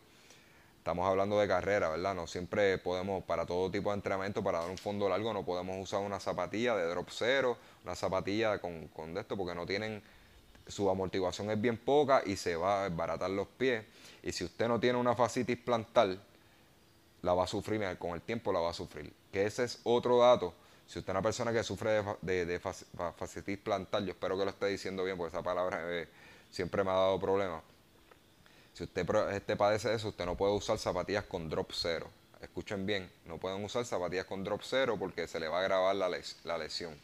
estamos 0.79 1.09
hablando 1.09 1.41
de 1.41 1.49
carrera, 1.49 1.89
¿verdad? 1.89 2.15
No 2.15 2.27
siempre 2.27 2.79
podemos, 2.79 3.25
para 3.25 3.47
todo 3.47 3.71
tipo 3.71 3.91
de 3.91 3.97
entrenamiento, 3.97 4.45
para 4.45 4.61
dar 4.61 4.71
un 4.71 4.79
fondo 4.79 5.09
largo, 5.09 5.33
no 5.33 5.45
podemos 5.45 5.77
usar 5.83 6.01
una 6.01 6.21
zapatilla 6.21 6.77
de 6.77 6.87
drop 6.87 7.09
cero, 7.11 7.57
una 7.85 7.95
zapatilla 7.95 8.59
con, 8.59 8.89
con 8.89 9.17
esto, 9.17 9.37
porque 9.37 9.55
no 9.55 9.65
tienen 9.65 10.03
su 10.67 10.89
amortiguación 10.89 11.51
es 11.51 11.61
bien 11.61 11.77
poca 11.77 12.23
y 12.25 12.37
se 12.37 12.57
va 12.57 12.83
a 12.83 12.89
desbaratar 12.89 13.31
los 13.31 13.47
pies. 13.49 13.85
Y 14.23 14.33
si 14.33 14.45
usted 14.45 14.69
no 14.69 14.81
tiene 14.81 14.99
una 14.99 15.15
fascitis 15.15 15.59
plantar, 15.59 16.17
la 17.23 17.35
va 17.35 17.45
a 17.45 17.47
sufrir, 17.47 17.99
con 17.99 18.13
el 18.13 18.23
tiempo 18.23 18.53
la 18.53 18.61
va 18.61 18.71
a 18.71 18.75
sufrir. 18.75 19.13
Que 19.33 19.47
ese 19.47 19.65
es 19.65 19.81
otro 19.85 20.19
dato. 20.19 20.55
Si 20.87 20.99
usted 20.99 21.11
es 21.11 21.15
una 21.15 21.23
persona 21.23 21.53
que 21.53 21.63
sufre 21.63 22.03
de, 22.21 22.47
de, 22.47 22.61
fascitis 22.61 23.59
plantar, 23.59 24.03
yo 24.05 24.13
espero 24.13 24.37
que 24.39 24.45
lo 24.45 24.51
esté 24.51 24.67
diciendo 24.67 25.05
bien, 25.05 25.17
porque 25.17 25.35
esa 25.35 25.43
palabra 25.43 25.83
siempre 26.51 26.85
me 26.85 26.91
ha 26.91 26.95
dado 26.95 27.19
problemas. 27.19 27.63
Si 28.75 28.85
usted 28.85 29.07
este 29.33 29.57
padece 29.57 29.89
de 29.89 29.95
eso, 29.97 30.09
usted 30.09 30.27
no 30.27 30.37
puede 30.37 30.53
usar 30.53 30.79
zapatillas 30.79 31.25
con 31.25 31.49
drop 31.49 31.71
cero. 31.73 32.09
Escuchen 32.41 32.85
bien, 32.85 33.11
no 33.25 33.39
pueden 33.39 33.65
usar 33.65 33.85
zapatillas 33.85 34.27
con 34.27 34.45
drop 34.45 34.61
cero 34.63 34.97
porque 34.99 35.27
se 35.27 35.41
le 35.41 35.49
va 35.49 35.59
a 35.59 35.61
agravar 35.61 35.97
la, 35.97 36.11
la 36.45 36.59
lesión. 36.59 36.95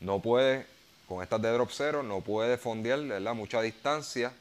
No 0.00 0.20
puede 0.20 0.66
con 1.06 1.22
estas 1.22 1.40
de 1.40 1.50
drop 1.50 1.70
cero 1.72 2.02
no 2.02 2.20
puede 2.20 2.56
fondear 2.58 3.00
¿verdad? 3.00 3.34
mucha 3.34 3.62
distancia 3.62 4.32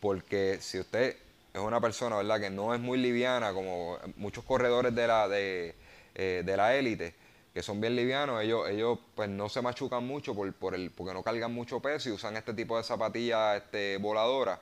porque 0.00 0.58
si 0.60 0.78
usted 0.78 1.16
es 1.52 1.60
una 1.60 1.80
persona 1.80 2.16
¿verdad? 2.16 2.40
que 2.40 2.50
no 2.50 2.74
es 2.74 2.80
muy 2.80 2.98
liviana 2.98 3.52
como 3.52 3.98
muchos 4.16 4.44
corredores 4.44 4.94
de 4.94 5.06
la 5.06 5.28
de, 5.28 5.74
eh, 6.14 6.42
de 6.44 6.56
la 6.56 6.76
élite 6.76 7.14
que 7.52 7.62
son 7.62 7.80
bien 7.80 7.96
livianos 7.96 8.42
ellos 8.42 8.68
ellos 8.68 8.98
pues 9.14 9.28
no 9.28 9.48
se 9.48 9.62
machucan 9.62 10.06
mucho 10.06 10.34
por, 10.34 10.52
por 10.52 10.74
el 10.74 10.90
porque 10.90 11.14
no 11.14 11.22
cargan 11.22 11.52
mucho 11.52 11.80
peso 11.80 12.08
y 12.08 12.12
usan 12.12 12.36
este 12.36 12.54
tipo 12.54 12.76
de 12.76 12.84
zapatillas 12.84 13.62
este 13.62 13.96
voladoras 13.96 14.60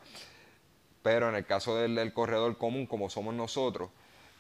pero 1.03 1.29
en 1.29 1.35
el 1.35 1.45
caso 1.45 1.77
del 1.77 2.13
corredor 2.13 2.57
común 2.57 2.87
como 2.87 3.11
somos 3.11 3.35
nosotros 3.35 3.91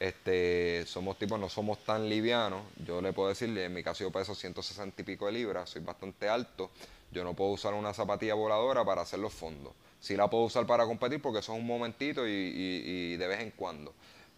este, 0.00 0.84
somos 0.86 1.18
tipos, 1.18 1.38
no 1.40 1.48
somos 1.48 1.84
tan 1.84 2.08
livianos. 2.08 2.62
Yo 2.84 3.00
le 3.00 3.12
puedo 3.12 3.28
decir, 3.28 3.56
en 3.58 3.72
mi 3.72 3.82
caso 3.82 4.04
yo 4.04 4.12
peso 4.12 4.34
160 4.34 5.02
y 5.02 5.04
pico 5.04 5.26
de 5.26 5.32
libras, 5.32 5.70
soy 5.70 5.82
bastante 5.82 6.28
alto. 6.28 6.70
Yo 7.10 7.24
no 7.24 7.34
puedo 7.34 7.50
usar 7.50 7.74
una 7.74 7.92
zapatilla 7.94 8.34
voladora 8.34 8.84
para 8.84 9.02
hacer 9.02 9.18
los 9.18 9.32
fondos. 9.32 9.72
Sí 9.98 10.16
la 10.16 10.28
puedo 10.30 10.44
usar 10.44 10.66
para 10.66 10.84
competir 10.86 11.20
porque 11.20 11.40
eso 11.40 11.52
es 11.52 11.58
un 11.58 11.66
momentito 11.66 12.26
y, 12.26 13.16
de 13.16 13.26
vez 13.26 13.40
en 13.40 13.50
cuando. 13.52 13.94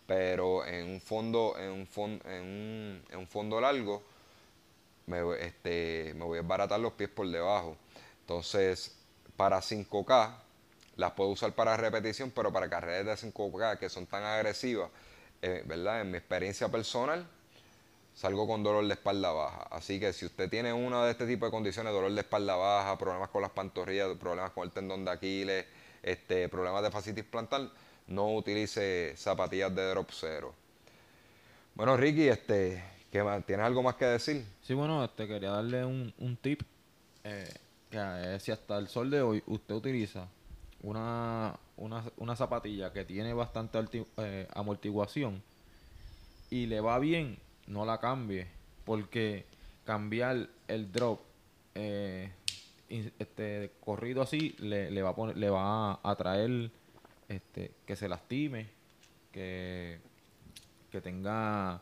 Pero 0.06 0.64
en 0.64 0.86
un 0.88 1.00
fondo, 1.00 1.56
en 1.58 1.70
un, 1.70 1.86
fondo, 1.86 2.24
en 2.28 3.02
un, 3.16 3.26
fondo 3.28 3.60
largo, 3.60 4.02
me, 5.06 5.20
este, 5.40 6.14
me 6.16 6.24
voy 6.24 6.38
a 6.38 6.42
desbaratar 6.42 6.80
los 6.80 6.92
pies 6.94 7.10
por 7.10 7.28
debajo. 7.28 7.76
Entonces, 8.22 8.96
para 9.36 9.60
5K, 9.60 10.36
las 10.96 11.12
puedo 11.12 11.30
usar 11.30 11.52
para 11.52 11.76
repetición, 11.76 12.30
pero 12.30 12.52
para 12.52 12.68
carreras 12.68 13.20
de 13.20 13.30
5K 13.30 13.78
que 13.78 13.88
son 13.88 14.06
tan 14.06 14.22
agresivas, 14.22 14.90
eh, 15.42 15.62
¿verdad? 15.66 16.02
En 16.02 16.10
mi 16.10 16.18
experiencia 16.18 16.68
personal, 16.68 17.26
salgo 18.14 18.46
con 18.46 18.62
dolor 18.62 18.86
de 18.86 18.94
espalda 18.94 19.32
baja. 19.32 19.62
Así 19.70 19.98
que 19.98 20.12
si 20.12 20.26
usted 20.26 20.48
tiene 20.48 20.72
una 20.72 21.04
de 21.04 21.12
este 21.12 21.26
tipo 21.26 21.46
de 21.46 21.50
condiciones, 21.50 21.92
dolor 21.92 22.12
de 22.12 22.20
espalda 22.20 22.56
baja, 22.56 22.98
problemas 22.98 23.30
con 23.30 23.42
las 23.42 23.50
pantorrillas, 23.50 24.16
problemas 24.18 24.50
con 24.52 24.64
el 24.64 24.70
tendón 24.72 25.04
de 25.04 25.10
Aquiles, 25.10 25.66
este, 26.02 26.48
problemas 26.48 26.82
de 26.82 26.90
fascitis 26.90 27.24
plantar, 27.24 27.70
no 28.06 28.34
utilice 28.34 29.14
zapatillas 29.16 29.74
de 29.74 29.90
drop 29.90 30.08
cero. 30.12 30.54
Bueno, 31.74 31.96
Ricky, 31.96 32.28
este, 32.28 32.82
¿qué 33.10 33.42
¿tienes 33.46 33.64
algo 33.64 33.82
más 33.82 33.94
que 33.94 34.04
decir? 34.04 34.44
Sí, 34.62 34.74
bueno, 34.74 35.04
este, 35.04 35.26
quería 35.26 35.50
darle 35.50 35.84
un, 35.84 36.12
un 36.18 36.36
tip. 36.36 36.62
Eh, 37.24 37.48
que 37.90 38.38
si 38.40 38.52
hasta 38.52 38.78
el 38.78 38.88
sol 38.88 39.10
de 39.10 39.20
hoy 39.20 39.42
usted 39.46 39.74
utiliza 39.74 40.28
una, 40.82 41.58
una, 41.80 42.04
una 42.18 42.36
zapatilla 42.36 42.92
que 42.92 43.04
tiene 43.04 43.34
bastante 43.34 44.06
eh, 44.18 44.46
amortiguación 44.54 45.42
y 46.50 46.66
le 46.66 46.80
va 46.80 46.98
bien, 46.98 47.38
no 47.66 47.84
la 47.84 47.98
cambie. 47.98 48.46
Porque 48.84 49.44
cambiar 49.84 50.48
el 50.68 50.92
drop 50.92 51.20
eh, 51.74 52.30
este 52.88 53.72
corrido 53.80 54.22
así 54.22 54.56
le, 54.58 55.02
va 55.02 55.10
a 55.10 55.14
poner, 55.14 55.36
le 55.36 55.48
va 55.48 55.92
a 55.92 56.00
atraer 56.02 56.70
este, 57.28 57.72
que 57.86 57.96
se 57.96 58.08
lastime, 58.08 58.68
que, 59.32 60.00
que 60.90 61.00
tenga 61.00 61.80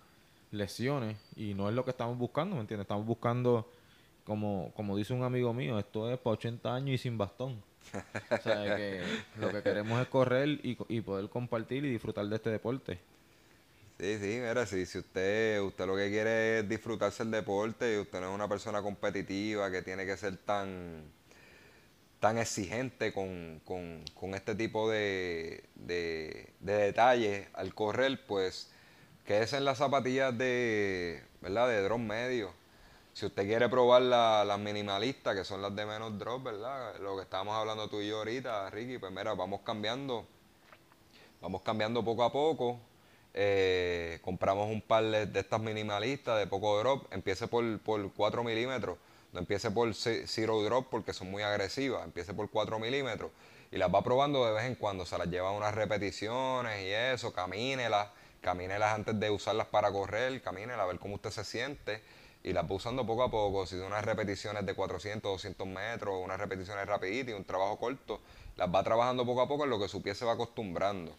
lesiones 0.51 1.17
y 1.37 1.55
no 1.55 1.69
es 1.69 1.75
lo 1.75 1.85
que 1.85 1.91
estamos 1.91 2.19
buscando, 2.19 2.57
¿me 2.57 2.61
entiendes? 2.61 2.85
Estamos 2.85 3.07
buscando, 3.07 3.71
como, 4.25 4.71
como 4.77 4.97
dice 4.97 5.15
un 5.15 5.23
amigo 5.23 5.55
mío, 5.55 5.79
esto 5.79 6.11
es 6.13 6.19
para 6.19 6.35
80 6.35 6.75
años 6.75 6.95
y 6.95 6.99
sin 6.99 7.17
bastón. 7.17 7.63
o 8.31 8.37
sea, 8.39 8.77
que 8.77 9.03
lo 9.39 9.51
que 9.51 9.63
queremos 9.63 10.01
es 10.01 10.09
correr 10.09 10.61
y, 10.63 11.01
poder 11.01 11.29
compartir 11.29 11.85
y 11.85 11.91
disfrutar 11.91 12.27
de 12.27 12.37
este 12.37 12.51
deporte. 12.51 12.99
Sí, 13.99 14.19
sí, 14.19 14.39
mira, 14.41 14.65
si, 14.67 14.87
si 14.87 14.99
usted, 14.99 15.61
usted 15.61 15.87
lo 15.87 15.97
que 15.97 16.09
quiere 16.09 16.61
es 16.61 16.69
disfrutarse 16.69 17.25
el 17.25 17.31
deporte 17.31 17.95
y 17.95 17.99
usted 17.99 18.21
no 18.21 18.29
es 18.29 18.35
una 18.35 18.49
persona 18.49 18.81
competitiva 18.81 19.71
que 19.71 19.83
tiene 19.83 20.07
que 20.07 20.17
ser 20.17 20.37
tan, 20.37 21.03
tan 22.21 22.39
exigente 22.39 23.13
con, 23.13 23.61
este 24.35 24.55
tipo 24.55 24.91
de, 24.91 25.65
de, 25.75 26.53
detalles 26.61 27.49
al 27.55 27.75
correr, 27.75 28.21
pues 28.27 28.71
quédese 29.27 29.57
en 29.57 29.65
las 29.65 29.79
zapatillas 29.79 30.37
de, 30.37 31.23
¿verdad? 31.41 31.69
De 31.69 31.99
medio. 31.99 32.58
Si 33.19 33.27
usted 33.27 33.49
quiere 33.49 33.69
probar 33.69 34.03
las 34.03 34.59
minimalistas, 34.61 35.35
que 35.35 35.43
son 35.43 35.61
las 35.61 35.75
de 35.75 35.85
menos 35.85 36.17
drop, 36.21 36.45
¿verdad? 36.45 37.01
Lo 37.01 37.17
que 37.17 37.23
estábamos 37.23 37.57
hablando 37.57 37.89
tú 37.89 38.01
y 38.01 38.07
yo 38.07 38.19
ahorita, 38.19 38.71
Ricky, 38.71 38.99
pues 38.99 39.11
mira, 39.11 39.35
vamos 39.35 39.63
cambiando, 39.65 40.25
vamos 41.41 41.63
cambiando 41.63 42.05
poco 42.05 42.23
a 42.23 42.31
poco. 42.31 42.79
Eh, 43.35 44.21
compramos 44.23 44.69
un 44.69 44.81
par 44.81 45.03
de, 45.03 45.41
estas 45.41 45.61
minimalistas 45.61 46.39
de 46.39 46.47
poco 46.47 46.79
drop, 46.79 47.13
empiece 47.13 47.49
por, 47.49 47.81
por 47.81 48.13
4 48.13 48.45
milímetros, 48.45 48.99
no 49.33 49.41
empiece 49.41 49.73
por 49.73 49.93
zero 49.95 50.63
drop 50.63 50.87
porque 50.89 51.13
son 51.13 51.29
muy 51.29 51.43
agresivas, 51.43 52.05
empiece 52.05 52.35
por 52.35 52.49
4 52.49 52.79
milímetros 52.79 53.33
y 53.73 53.79
las 53.79 53.93
va 53.93 54.01
probando 54.05 54.47
de 54.47 54.53
vez 54.53 54.67
en 54.67 54.77
cuando, 54.77 55.05
se 55.05 55.19
las 55.19 55.27
lleva 55.27 55.51
unas 55.51 55.75
repeticiones 55.75 56.85
y 56.85 56.93
eso, 56.93 57.33
camínelas, 57.33 58.11
camínelas 58.41 58.95
antes 58.95 59.19
de 59.19 59.29
usarlas 59.29 59.67
para 59.67 59.91
correr, 59.91 60.41
camínelas 60.41 60.79
a 60.79 60.87
ver 60.87 61.01
cómo 61.01 61.17
usted 61.17 61.31
se 61.31 61.43
siente 61.43 62.01
y 62.43 62.53
las 62.53 62.65
va 62.65 62.75
usando 62.75 63.05
poco 63.07 63.25
a 63.25 63.31
poco, 63.31 63.67
si 63.67 63.77
son 63.77 63.89
unas 63.89 64.05
repeticiones 64.05 64.65
de 64.65 64.75
400, 64.75 65.33
200 65.33 65.67
metros, 65.67 66.15
unas 66.23 66.39
repeticiones 66.39 66.87
rapiditas 66.87 67.35
y 67.35 67.37
un 67.37 67.45
trabajo 67.45 67.79
corto, 67.79 68.21
las 68.57 68.73
va 68.73 68.83
trabajando 68.83 69.25
poco 69.27 69.43
a 69.43 69.49
poco 69.49 69.65
en 69.65 69.71
lo 69.71 69.79
que 69.79 69.89
su 69.89 70.03
pie 70.03 70.15
se 70.15 70.25
va 70.25 70.33
acostumbrando. 70.33 71.15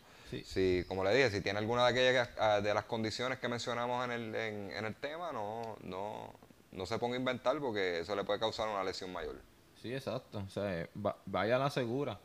Sí. 0.45 0.86
como 0.88 1.03
le 1.03 1.13
dije, 1.15 1.32
si 1.32 1.41
tiene 1.41 1.58
alguna 1.58 1.88
de 1.88 1.89
aquellas 1.89 2.29
ah, 2.39 2.62
de 2.62 2.71
las 2.71 2.86
condiciones 2.86 3.39
que 3.39 3.47
mencionamos 3.47 4.05
en 4.05 4.12
el, 4.12 4.36
en, 4.36 4.86
el 4.86 4.95
tema, 4.95 5.32
no, 5.32 5.75
no, 5.82 6.34
no 6.71 6.86
se 6.86 6.99
ponga 6.99 7.15
a 7.15 7.19
inventar 7.19 7.58
porque 7.60 8.01
eso 8.01 8.15
le 8.15 8.23
puede 8.23 8.39
causar 8.39 8.69
una 8.69 8.84
lesión 8.84 9.12
mayor. 9.12 9.41
Sí, 9.82 9.91
exacto. 9.91 10.43
O 10.45 10.49
sea, 10.49 10.88
vaya 11.25 11.55
a 11.55 11.60
la 11.60 11.71
segura 11.71 12.19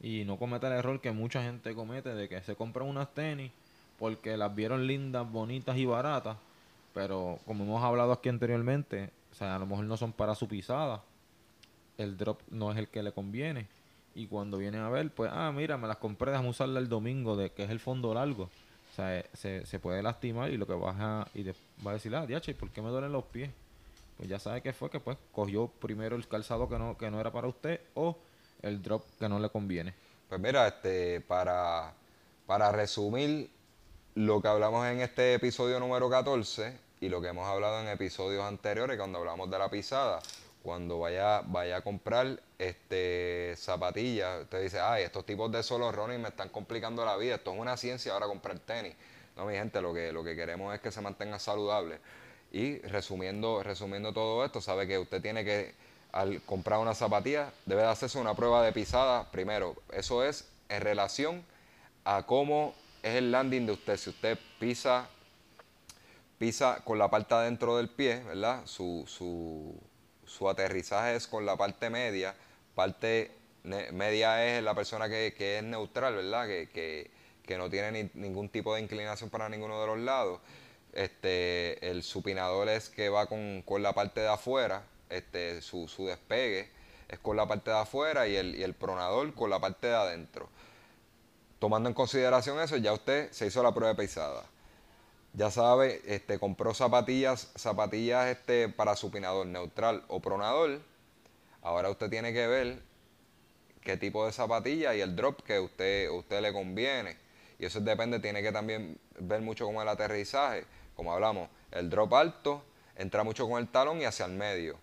y 0.00 0.24
no 0.24 0.38
cometa 0.38 0.68
el 0.68 0.74
error 0.74 1.00
que 1.00 1.12
mucha 1.12 1.42
gente 1.42 1.74
comete 1.74 2.14
de 2.14 2.28
que 2.28 2.40
se 2.42 2.56
compran 2.56 2.88
unas 2.88 3.12
tenis 3.12 3.52
porque 3.98 4.38
las 4.38 4.54
vieron 4.54 4.86
lindas, 4.86 5.30
bonitas 5.30 5.76
y 5.76 5.84
baratas, 5.84 6.38
pero 7.00 7.38
como 7.46 7.64
hemos 7.64 7.82
hablado 7.82 8.12
aquí 8.12 8.28
anteriormente, 8.28 9.08
o 9.32 9.34
sea, 9.34 9.56
a 9.56 9.58
lo 9.58 9.64
mejor 9.64 9.86
no 9.86 9.96
son 9.96 10.12
para 10.12 10.34
su 10.34 10.46
pisada. 10.46 11.02
El 11.96 12.18
drop 12.18 12.42
no 12.50 12.72
es 12.72 12.76
el 12.76 12.88
que 12.88 13.02
le 13.02 13.10
conviene 13.10 13.68
y 14.14 14.26
cuando 14.26 14.58
vienen 14.58 14.82
a 14.82 14.90
ver, 14.90 15.10
pues, 15.10 15.30
ah, 15.32 15.50
mira, 15.50 15.78
me 15.78 15.88
las 15.88 15.96
compré, 15.96 16.30
déjame 16.30 16.50
usarla 16.50 16.78
el 16.78 16.90
domingo, 16.90 17.36
de 17.36 17.52
que 17.52 17.64
es 17.64 17.70
el 17.70 17.80
fondo 17.80 18.12
largo. 18.12 18.42
O 18.42 18.94
sea, 18.94 19.18
eh, 19.18 19.24
se, 19.32 19.64
se 19.64 19.78
puede 19.78 20.02
lastimar 20.02 20.50
y 20.50 20.58
lo 20.58 20.66
que 20.66 20.74
vas 20.74 20.96
a, 20.98 21.26
y 21.32 21.42
va 21.42 21.92
a 21.92 21.94
decir, 21.94 22.14
ah, 22.14 22.26
diache, 22.26 22.52
¿por 22.52 22.68
qué 22.68 22.82
me 22.82 22.90
duelen 22.90 23.12
los 23.12 23.24
pies? 23.24 23.48
Pues 24.18 24.28
ya 24.28 24.38
sabe 24.38 24.60
que 24.60 24.74
fue 24.74 24.90
que 24.90 25.00
pues 25.00 25.16
cogió 25.32 25.68
primero 25.68 26.16
el 26.16 26.28
calzado 26.28 26.68
que 26.68 26.78
no, 26.78 26.98
que 26.98 27.10
no 27.10 27.18
era 27.18 27.32
para 27.32 27.48
usted 27.48 27.80
o 27.94 28.18
el 28.60 28.82
drop 28.82 29.04
que 29.18 29.26
no 29.26 29.40
le 29.40 29.48
conviene. 29.48 29.94
Pues 30.28 30.38
mira, 30.38 30.68
este, 30.68 31.22
para, 31.22 31.94
para 32.44 32.70
resumir 32.72 33.48
lo 34.16 34.42
que 34.42 34.48
hablamos 34.48 34.86
en 34.86 35.00
este 35.00 35.32
episodio 35.32 35.80
número 35.80 36.10
14 36.10 36.89
y 37.00 37.08
lo 37.08 37.20
que 37.20 37.28
hemos 37.28 37.48
hablado 37.48 37.80
en 37.80 37.88
episodios 37.88 38.44
anteriores 38.44 38.98
cuando 38.98 39.18
hablamos 39.18 39.50
de 39.50 39.58
la 39.58 39.70
pisada, 39.70 40.20
cuando 40.62 40.98
vaya, 40.98 41.40
vaya 41.46 41.78
a 41.78 41.80
comprar 41.80 42.38
este 42.58 43.54
zapatillas, 43.56 44.42
usted 44.42 44.62
dice, 44.62 44.80
ay, 44.80 45.04
estos 45.04 45.24
tipos 45.24 45.50
de 45.50 45.62
solo 45.62 45.90
running 45.90 46.20
me 46.20 46.28
están 46.28 46.50
complicando 46.50 47.04
la 47.04 47.16
vida, 47.16 47.36
esto 47.36 47.54
es 47.54 47.58
una 47.58 47.78
ciencia 47.78 48.12
ahora 48.12 48.26
comprar 48.26 48.58
tenis. 48.58 48.94
No, 49.36 49.46
mi 49.46 49.54
gente, 49.54 49.80
lo 49.80 49.94
que, 49.94 50.12
lo 50.12 50.22
que 50.22 50.36
queremos 50.36 50.74
es 50.74 50.80
que 50.80 50.92
se 50.92 51.00
mantenga 51.00 51.38
saludable. 51.38 51.98
Y 52.52 52.78
resumiendo, 52.80 53.62
resumiendo 53.62 54.12
todo 54.12 54.44
esto, 54.44 54.60
sabe 54.60 54.86
que 54.86 54.98
usted 54.98 55.22
tiene 55.22 55.44
que, 55.44 55.72
al 56.12 56.42
comprar 56.42 56.80
una 56.80 56.94
zapatilla, 56.94 57.52
debe 57.64 57.82
de 57.82 57.88
hacerse 57.88 58.18
una 58.18 58.34
prueba 58.34 58.62
de 58.62 58.72
pisada 58.72 59.30
primero. 59.30 59.76
Eso 59.92 60.22
es 60.24 60.50
en 60.68 60.82
relación 60.82 61.44
a 62.04 62.26
cómo 62.26 62.74
es 63.02 63.14
el 63.14 63.30
landing 63.30 63.64
de 63.64 63.72
usted. 63.72 63.96
Si 63.96 64.10
usted 64.10 64.38
pisa, 64.58 65.08
pisa 66.40 66.82
con 66.84 66.98
la 66.98 67.08
parte 67.08 67.34
adentro 67.34 67.76
del 67.76 67.88
pie, 67.88 68.24
¿verdad? 68.24 68.62
Su, 68.64 69.04
su 69.06 69.78
su 70.30 70.48
aterrizaje 70.48 71.16
es 71.16 71.26
con 71.26 71.44
la 71.44 71.56
parte 71.56 71.90
media, 71.90 72.34
parte 72.74 73.32
media 73.64 74.46
es 74.46 74.62
la 74.62 74.74
persona 74.74 75.08
que, 75.08 75.34
es 75.36 75.62
neutral, 75.64 76.14
¿verdad? 76.14 76.46
Que, 76.46 77.10
no 77.58 77.68
tiene 77.68 78.08
ningún 78.14 78.48
tipo 78.48 78.76
de 78.76 78.80
inclinación 78.80 79.28
para 79.28 79.48
ninguno 79.48 79.80
de 79.80 79.86
los 79.88 79.98
lados. 79.98 80.38
Este, 80.92 81.90
el 81.90 82.04
supinador 82.04 82.68
es 82.68 82.88
que 82.88 83.08
va 83.08 83.26
con, 83.26 83.64
la 83.82 83.92
parte 83.92 84.20
de 84.20 84.28
afuera, 84.28 84.84
este, 85.08 85.60
su, 85.60 85.88
despegue. 86.06 86.70
es 87.08 87.18
con 87.18 87.36
la 87.36 87.48
parte 87.48 87.72
de 87.72 87.78
afuera 87.78 88.28
y 88.28 88.36
el, 88.36 88.54
y 88.54 88.62
el 88.62 88.74
pronador 88.74 89.34
con 89.34 89.50
la 89.50 89.58
parte 89.58 89.88
de 89.88 89.96
adentro. 89.96 90.48
Tomando 91.58 91.88
en 91.88 91.94
consideración 91.94 92.60
eso, 92.60 92.76
ya 92.76 92.92
usted 92.92 93.32
se 93.32 93.48
hizo 93.48 93.64
la 93.64 93.74
prueba 93.74 93.94
de 93.94 94.00
pisada. 94.00 94.44
Ya 95.32 95.50
sabe, 95.50 96.02
este, 96.06 96.38
compró 96.38 96.74
zapatillas, 96.74 97.52
zapatillas 97.56 98.28
este, 98.28 98.68
para 98.68 98.96
supinador 98.96 99.46
neutral 99.46 100.04
o 100.08 100.20
pronador. 100.20 100.80
Ahora 101.62 101.90
usted 101.90 102.10
tiene 102.10 102.32
que 102.32 102.46
ver 102.46 102.82
qué 103.82 103.96
tipo 103.96 104.26
de 104.26 104.32
zapatilla 104.32 104.94
y 104.94 105.00
el 105.00 105.14
drop 105.14 105.42
que 105.42 105.60
usted, 105.60 106.10
usted 106.10 106.40
le 106.40 106.52
conviene. 106.52 107.16
Y 107.58 107.66
eso 107.66 107.80
depende, 107.80 108.18
tiene 108.18 108.42
que 108.42 108.52
también 108.52 108.98
ver 109.18 109.40
mucho 109.40 109.66
con 109.66 109.76
el 109.76 109.88
aterrizaje. 109.88 110.64
Como 110.96 111.12
hablamos, 111.12 111.48
el 111.70 111.88
drop 111.90 112.12
alto 112.14 112.64
entra 112.96 113.22
mucho 113.22 113.48
con 113.48 113.60
el 113.60 113.68
talón 113.68 114.00
y 114.00 114.04
hacia 114.04 114.26
el 114.26 114.32
medio. 114.32 114.78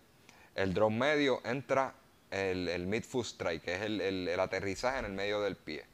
El 0.56 0.74
drop 0.74 0.92
medio 0.92 1.42
entra 1.44 1.94
el, 2.32 2.68
el 2.68 2.88
mid-foot 2.88 3.26
strike, 3.26 3.64
que 3.64 3.76
es 3.76 3.82
el, 3.82 4.02
el, 4.02 4.40
aterrizaje 4.40 5.00
en 5.00 5.06
el 5.06 5.12
medio 5.12 5.42
del 5.42 5.56
pie. 5.56 5.86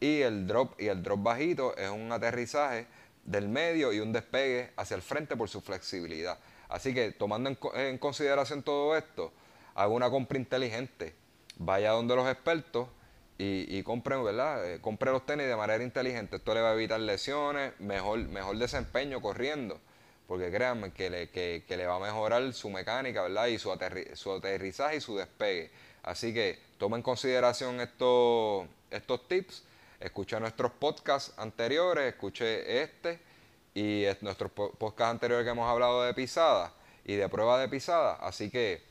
Y 0.00 0.20
el 0.20 0.46
drop 0.46 0.80
y 0.80 0.88
el 0.88 1.02
drop 1.02 1.22
bajito 1.22 1.76
es 1.76 1.88
un 1.88 2.10
aterrizaje 2.12 2.86
del 3.24 3.48
medio 3.48 3.92
y 3.92 4.00
un 4.00 4.12
despegue 4.12 4.72
hacia 4.76 4.94
el 4.94 5.02
frente 5.02 5.36
por 5.36 5.48
su 5.48 5.60
flexibilidad. 5.60 6.38
Así 6.68 6.94
que 6.94 7.12
tomando 7.12 7.56
en, 7.74 7.98
consideración 7.98 8.62
todo 8.62 8.96
esto, 8.96 9.32
haga 9.74 9.88
una 9.88 10.10
compra 10.10 10.38
inteligente. 10.38 11.14
Vaya 11.56 11.92
donde 11.92 12.16
los 12.16 12.28
expertos 12.28 12.88
y, 13.38 13.78
y 13.78 13.82
compre, 13.82 14.16
¿verdad? 14.16 14.72
Eh, 14.72 14.80
compre 14.80 15.12
los 15.12 15.24
tenis 15.24 15.46
de 15.46 15.56
manera 15.56 15.82
inteligente. 15.82 16.36
Esto 16.36 16.54
le 16.54 16.60
va 16.60 16.70
a 16.70 16.74
evitar 16.74 17.00
lesiones, 17.00 17.78
mejor, 17.80 18.18
mejor 18.18 18.58
desempeño 18.58 19.20
corriendo. 19.20 19.80
Porque 20.26 20.50
créanme 20.50 20.92
que 20.92 21.10
le, 21.10 21.86
va 21.86 21.96
a 21.96 22.00
mejorar 22.00 22.52
su 22.54 22.70
mecánica, 22.70 23.22
¿verdad? 23.22 23.46
Y 23.46 23.58
su, 23.58 23.70
su 24.14 24.32
aterrizaje 24.32 24.96
y 24.96 25.00
su 25.00 25.16
despegue. 25.16 25.70
Así 26.02 26.32
que 26.32 26.58
toma 26.78 26.96
en 26.96 27.02
consideración 27.02 27.80
estos 27.80 29.28
tips. 29.28 29.64
Escuche 30.04 30.38
nuestros 30.38 30.70
podcasts 30.72 31.32
anteriores, 31.38 32.12
escuche 32.12 32.82
este 32.82 33.18
y 33.74 34.04
nuestros 34.20 34.52
podcasts 34.52 35.10
anteriores 35.10 35.46
que 35.46 35.50
hemos 35.50 35.66
hablado 35.66 36.02
de 36.02 36.12
pisada 36.12 36.74
y 37.06 37.14
de 37.14 37.26
prueba 37.30 37.58
de 37.58 37.68
pisada. 37.70 38.16
Así 38.16 38.50
que 38.50 38.82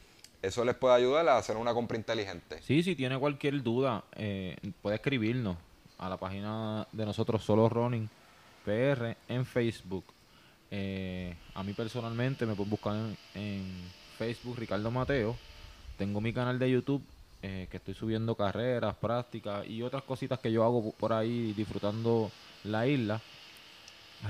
eso 0.42 0.66
les 0.66 0.76
puede 0.76 0.96
ayudar 0.96 1.30
a 1.30 1.38
hacer 1.38 1.56
una 1.56 1.72
compra 1.72 1.98
inteligente. 1.98 2.60
Sí, 2.64 2.82
si 2.82 2.96
tiene 2.96 3.20
cualquier 3.20 3.62
duda, 3.62 4.04
eh, 4.16 4.58
puede 4.82 4.96
escribirnos 4.96 5.56
a 6.00 6.10
la 6.10 6.18
página 6.18 6.88
de 6.92 7.06
nosotros, 7.06 7.44
Solo 7.44 7.70
Running 7.70 8.10
PR, 8.66 9.16
en 9.28 9.46
Facebook. 9.46 10.06
Eh, 10.72 11.36
a 11.54 11.62
mí 11.62 11.74
personalmente 11.74 12.48
me 12.48 12.56
pueden 12.56 12.72
buscar 12.72 12.96
en, 13.36 14.04
Facebook 14.18 14.58
Ricardo 14.58 14.90
Mateo. 14.90 15.36
Tengo 15.96 16.22
mi 16.22 16.34
canal 16.34 16.58
de 16.58 16.72
YouTube 16.72 17.04
eh, 17.44 17.68
que 17.70 17.78
estoy 17.78 17.94
subiendo 17.94 18.36
carreras, 18.36 18.96
prácticas 18.96 19.68
y 19.68 19.84
otras 19.84 20.04
cositas 20.04 20.40
que 20.40 20.52
yo 20.52 20.64
hago 20.64 20.94
por 20.94 21.14
ahí 21.14 21.54
disfrutando 21.54 22.32
la 22.64 22.88
isla. 22.88 23.22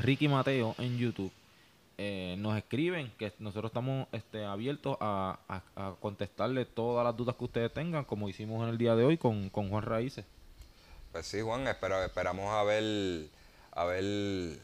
Ricky 0.02 0.28
Mateo 0.28 0.74
en 0.80 0.98
YouTube. 0.98 1.32
Eh, 2.00 2.36
nos 2.40 2.58
escriben, 2.58 3.14
que 3.20 3.32
nosotros 3.38 3.70
estamos 3.70 4.08
este, 4.12 4.44
abiertos 4.44 4.98
a, 5.00 5.38
contestarle 6.02 6.66
todas 6.66 7.06
las 7.06 7.16
dudas 7.16 7.36
que 7.36 7.44
ustedes 7.44 7.72
tengan, 7.72 8.04
como 8.04 8.28
hicimos 8.30 8.64
en 8.64 8.70
el 8.70 8.80
día 8.80 8.96
de 8.96 9.06
hoy 9.06 9.18
con, 9.18 9.50
Juan 9.52 9.84
Raíces. 9.84 10.26
Pues 11.12 11.28
sí, 11.28 11.40
Juan, 11.42 11.68
espero, 11.68 12.04
esperamos 12.04 12.52
haber, 12.52 13.28
haber 13.74 14.60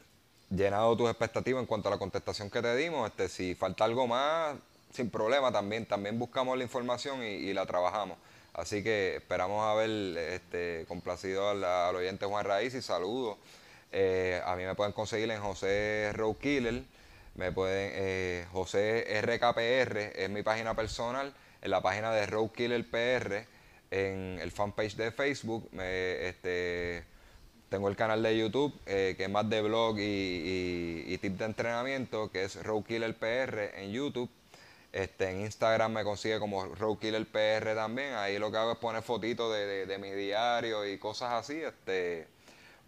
llenado 0.50 0.98
tus 0.98 1.08
expectativas 1.08 1.62
en 1.62 1.68
cuanto 1.68 1.90
a 1.90 1.92
la 1.92 2.00
contestación 2.00 2.50
que 2.50 2.64
te 2.64 2.76
dimos. 2.76 3.08
Este, 3.08 3.30
si 3.30 3.54
falta 3.54 3.86
algo 3.86 4.08
más, 4.08 4.56
sin 4.92 5.10
problema 5.10 5.52
también, 5.52 5.86
también 5.86 6.18
buscamos 6.18 6.58
la 6.58 6.64
información 6.64 7.24
y, 7.24 7.54
la 7.54 7.66
trabajamos. 7.66 8.18
Así 8.60 8.84
que 8.84 9.16
esperamos 9.18 9.66
haber 9.66 9.90
este, 10.18 10.86
complacido 10.88 11.50
al, 11.50 11.96
oyente 11.96 12.26
Juan 12.26 12.46
Raíz 12.46 12.74
y 12.76 12.82
saludos. 12.82 13.38
Eh, 13.92 14.42
a 14.46 14.56
mí 14.56 14.64
me 14.64 14.76
pueden 14.76 14.94
conseguir 14.94 15.32
en 15.32 15.42
José 15.42 16.12
Row 16.14 16.38
Killer 16.38 16.84
me 17.40 17.54
pueden, 17.54 17.92
eh, 17.96 18.46
José 18.52 19.22
RKPR 19.22 19.98
es 20.14 20.30
mi 20.30 20.44
página 20.44 20.76
personal, 20.76 21.34
en 21.62 21.72
la 21.72 21.82
página 21.82 22.12
de 22.12 22.26
Roadkiller 22.26 22.86
PR, 22.90 23.46
en 23.92 24.40
el 24.42 24.52
fanpage 24.52 24.98
de 24.98 25.12
Facebook, 25.12 25.70
este, 25.80 27.06
tengo 27.70 27.88
el 27.88 27.96
canal 27.96 28.22
de 28.24 28.38
YouTube, 28.38 28.78
eh, 28.86 29.16
que 29.16 29.24
es 29.24 29.30
más 29.30 29.50
de 29.50 29.62
blog 29.62 30.00
y, 30.00 31.06
y, 31.08 31.18
tips 31.18 31.40
de 31.40 31.46
entrenamiento, 31.46 32.30
que 32.30 32.44
es 32.44 32.62
Roadkiller 32.62 33.16
PR 33.16 33.80
en 33.82 33.92
YouTube. 33.92 34.30
Este, 34.92 35.30
en 35.30 35.42
Instagram 35.42 35.94
me 35.94 36.04
consigue 36.04 36.40
como 36.40 36.66
Roadkiller 36.66 37.26
PR 37.28 37.76
también. 37.76 38.14
Ahí 38.16 38.40
lo 38.40 38.52
que 38.52 38.58
hago 38.58 38.72
es 38.74 38.78
poner 38.78 39.04
fotitos 39.04 39.54
de, 39.54 39.66
de, 39.66 39.86
de 39.86 39.98
mi 39.98 40.12
diario 40.12 40.86
y 40.86 40.98
cosas 40.98 41.34
así. 41.34 41.62
Este, 41.62 42.28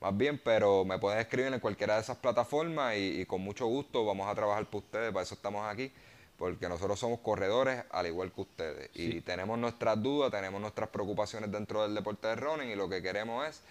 más 0.01 0.17
bien, 0.17 0.41
pero 0.43 0.83
me 0.83 0.97
pueden 0.97 1.19
escribir 1.19 1.53
en 1.53 1.59
cualquiera 1.59 1.93
de 1.93 2.01
esas 2.01 2.17
plataformas 2.17 2.95
y, 2.97 3.23
con 3.27 3.41
mucho 3.41 3.67
gusto 3.67 4.03
vamos 4.03 4.27
a 4.27 4.33
trabajar 4.33 4.65
por 4.65 4.81
ustedes, 4.81 5.11
para 5.11 5.21
eso 5.21 5.35
estamos 5.35 5.63
aquí, 5.71 5.93
porque 6.39 6.67
nosotros 6.67 6.99
somos 6.99 7.19
corredores 7.19 7.83
al 7.91 8.07
igual 8.07 8.31
que 8.31 8.41
ustedes 8.41 8.89
y 8.95 9.21
tenemos 9.21 9.59
nuestras 9.59 10.01
dudas, 10.01 10.31
tenemos 10.31 10.59
nuestras 10.59 10.89
preocupaciones 10.89 11.51
dentro 11.51 11.83
del 11.83 11.93
deporte 11.93 12.29
de 12.29 12.35
running 12.35 12.69
y 12.69 12.75
lo 12.75 12.89
que 12.89 13.03
queremos 13.03 13.47
es 13.47 13.61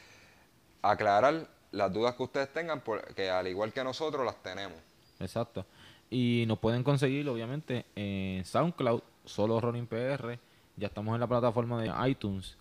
aclarar 0.82 1.48
las 1.72 1.92
dudas 1.92 2.14
que 2.14 2.22
ustedes 2.22 2.52
tengan, 2.52 2.80
porque 2.80 3.28
al 3.28 3.48
igual 3.48 3.72
que 3.72 3.82
nosotros 3.82 4.24
las 4.24 4.40
tenemos. 4.40 4.78
Exacto. 5.18 5.66
Y 6.10 6.44
nos 6.48 6.58
pueden 6.58 6.82
conseguir, 6.82 7.28
obviamente, 7.28 7.86
en 7.94 8.44
SoundCloud, 8.44 9.02
solo 9.24 9.60
Running 9.60 9.86
PR. 9.86 10.38
Ya 10.76 10.88
estamos 10.88 11.14
en 11.14 11.20
la 11.20 11.26
plataforma 11.26 11.80
de 11.80 12.10
iTunes. 12.10 12.56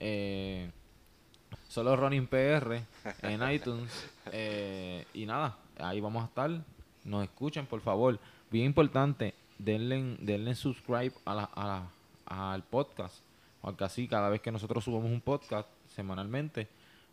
Eh, 0.00 0.70
Solo 1.68 1.96
Running 1.96 2.26
PR 2.26 2.82
en 3.22 3.42
iTunes. 3.50 3.90
Eh, 4.32 5.04
y 5.14 5.26
nada, 5.26 5.56
ahí 5.78 6.00
vamos 6.00 6.22
a 6.22 6.26
estar. 6.26 6.50
Nos 7.04 7.24
escuchen, 7.24 7.66
por 7.66 7.80
favor. 7.80 8.18
Bien 8.50 8.66
importante, 8.66 9.34
denle, 9.58 10.16
denle 10.20 10.54
subscribe 10.54 11.12
a 11.24 11.34
la, 11.34 11.88
al 12.26 12.62
podcast. 12.62 13.16
Porque 13.60 13.84
así, 13.84 14.08
cada 14.08 14.28
vez 14.28 14.40
que 14.40 14.52
nosotros 14.52 14.84
subamos 14.84 15.10
un 15.10 15.20
podcast 15.20 15.68
semanalmente, 15.94 16.68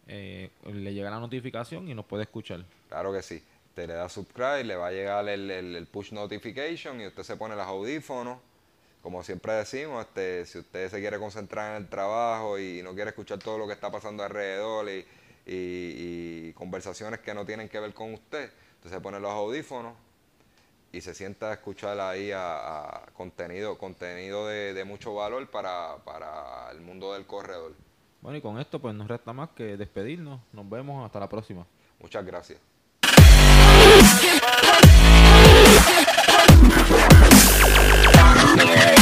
eh, 0.07 0.49
le 0.65 0.93
llega 0.93 1.09
la 1.09 1.19
notificación 1.19 1.87
y 1.87 1.93
nos 1.93 2.05
puede 2.05 2.23
escuchar. 2.23 2.65
Claro 2.89 3.13
que 3.13 3.21
sí. 3.21 3.41
Te 3.75 3.87
le 3.87 3.93
da 3.93 4.09
subscribe, 4.09 4.63
le 4.63 4.75
va 4.75 4.87
a 4.87 4.91
llegar 4.91 5.27
el, 5.29 5.49
el 5.49 5.87
push 5.87 6.11
notification 6.11 6.99
y 7.01 7.07
usted 7.07 7.23
se 7.23 7.37
pone 7.37 7.55
los 7.55 7.65
audífonos 7.65 8.39
como 9.01 9.23
siempre 9.23 9.53
decimos, 9.53 10.05
este, 10.05 10.45
si 10.45 10.59
usted 10.59 10.89
se 10.89 10.99
quiere 10.99 11.17
concentrar 11.17 11.71
en 11.71 11.83
el 11.83 11.89
trabajo 11.89 12.59
y 12.59 12.83
no 12.83 12.93
quiere 12.93 13.09
escuchar 13.09 13.39
todo 13.39 13.57
lo 13.57 13.65
que 13.65 13.73
está 13.73 13.91
pasando 13.91 14.23
alrededor 14.23 14.87
y, 14.89 16.53
conversaciones 16.53 17.19
que 17.21 17.33
no 17.33 17.45
tienen 17.45 17.67
que 17.67 17.79
ver 17.79 17.93
con 17.93 18.13
usted, 18.13 18.51
entonces 18.75 19.01
pone 19.01 19.19
los 19.19 19.31
audífonos 19.31 19.93
y 20.91 21.01
se 21.01 21.15
sienta 21.15 21.49
a 21.49 21.53
escuchar 21.53 21.99
ahí 21.99 22.31
a, 22.33 23.07
contenido, 23.13 23.77
contenido 23.77 24.47
de, 24.47 24.83
mucho 24.85 25.15
valor 25.15 25.49
para, 25.49 25.97
para 26.05 26.69
el 26.71 26.81
mundo 26.81 27.13
del 27.13 27.25
corredor. 27.25 27.73
Bueno, 28.21 28.37
y 28.37 28.41
con 28.41 28.59
esto 28.59 28.79
pues 28.79 28.93
nos 28.93 29.07
resta 29.07 29.33
más 29.33 29.49
que 29.49 29.75
despedirnos. 29.77 30.41
Nos 30.53 30.69
vemos 30.69 31.03
hasta 31.03 31.19
la 31.19 31.27
próxima. 31.27 31.65
Muchas 31.99 32.23
gracias. 32.23 32.70
Yeah. 38.57 39.00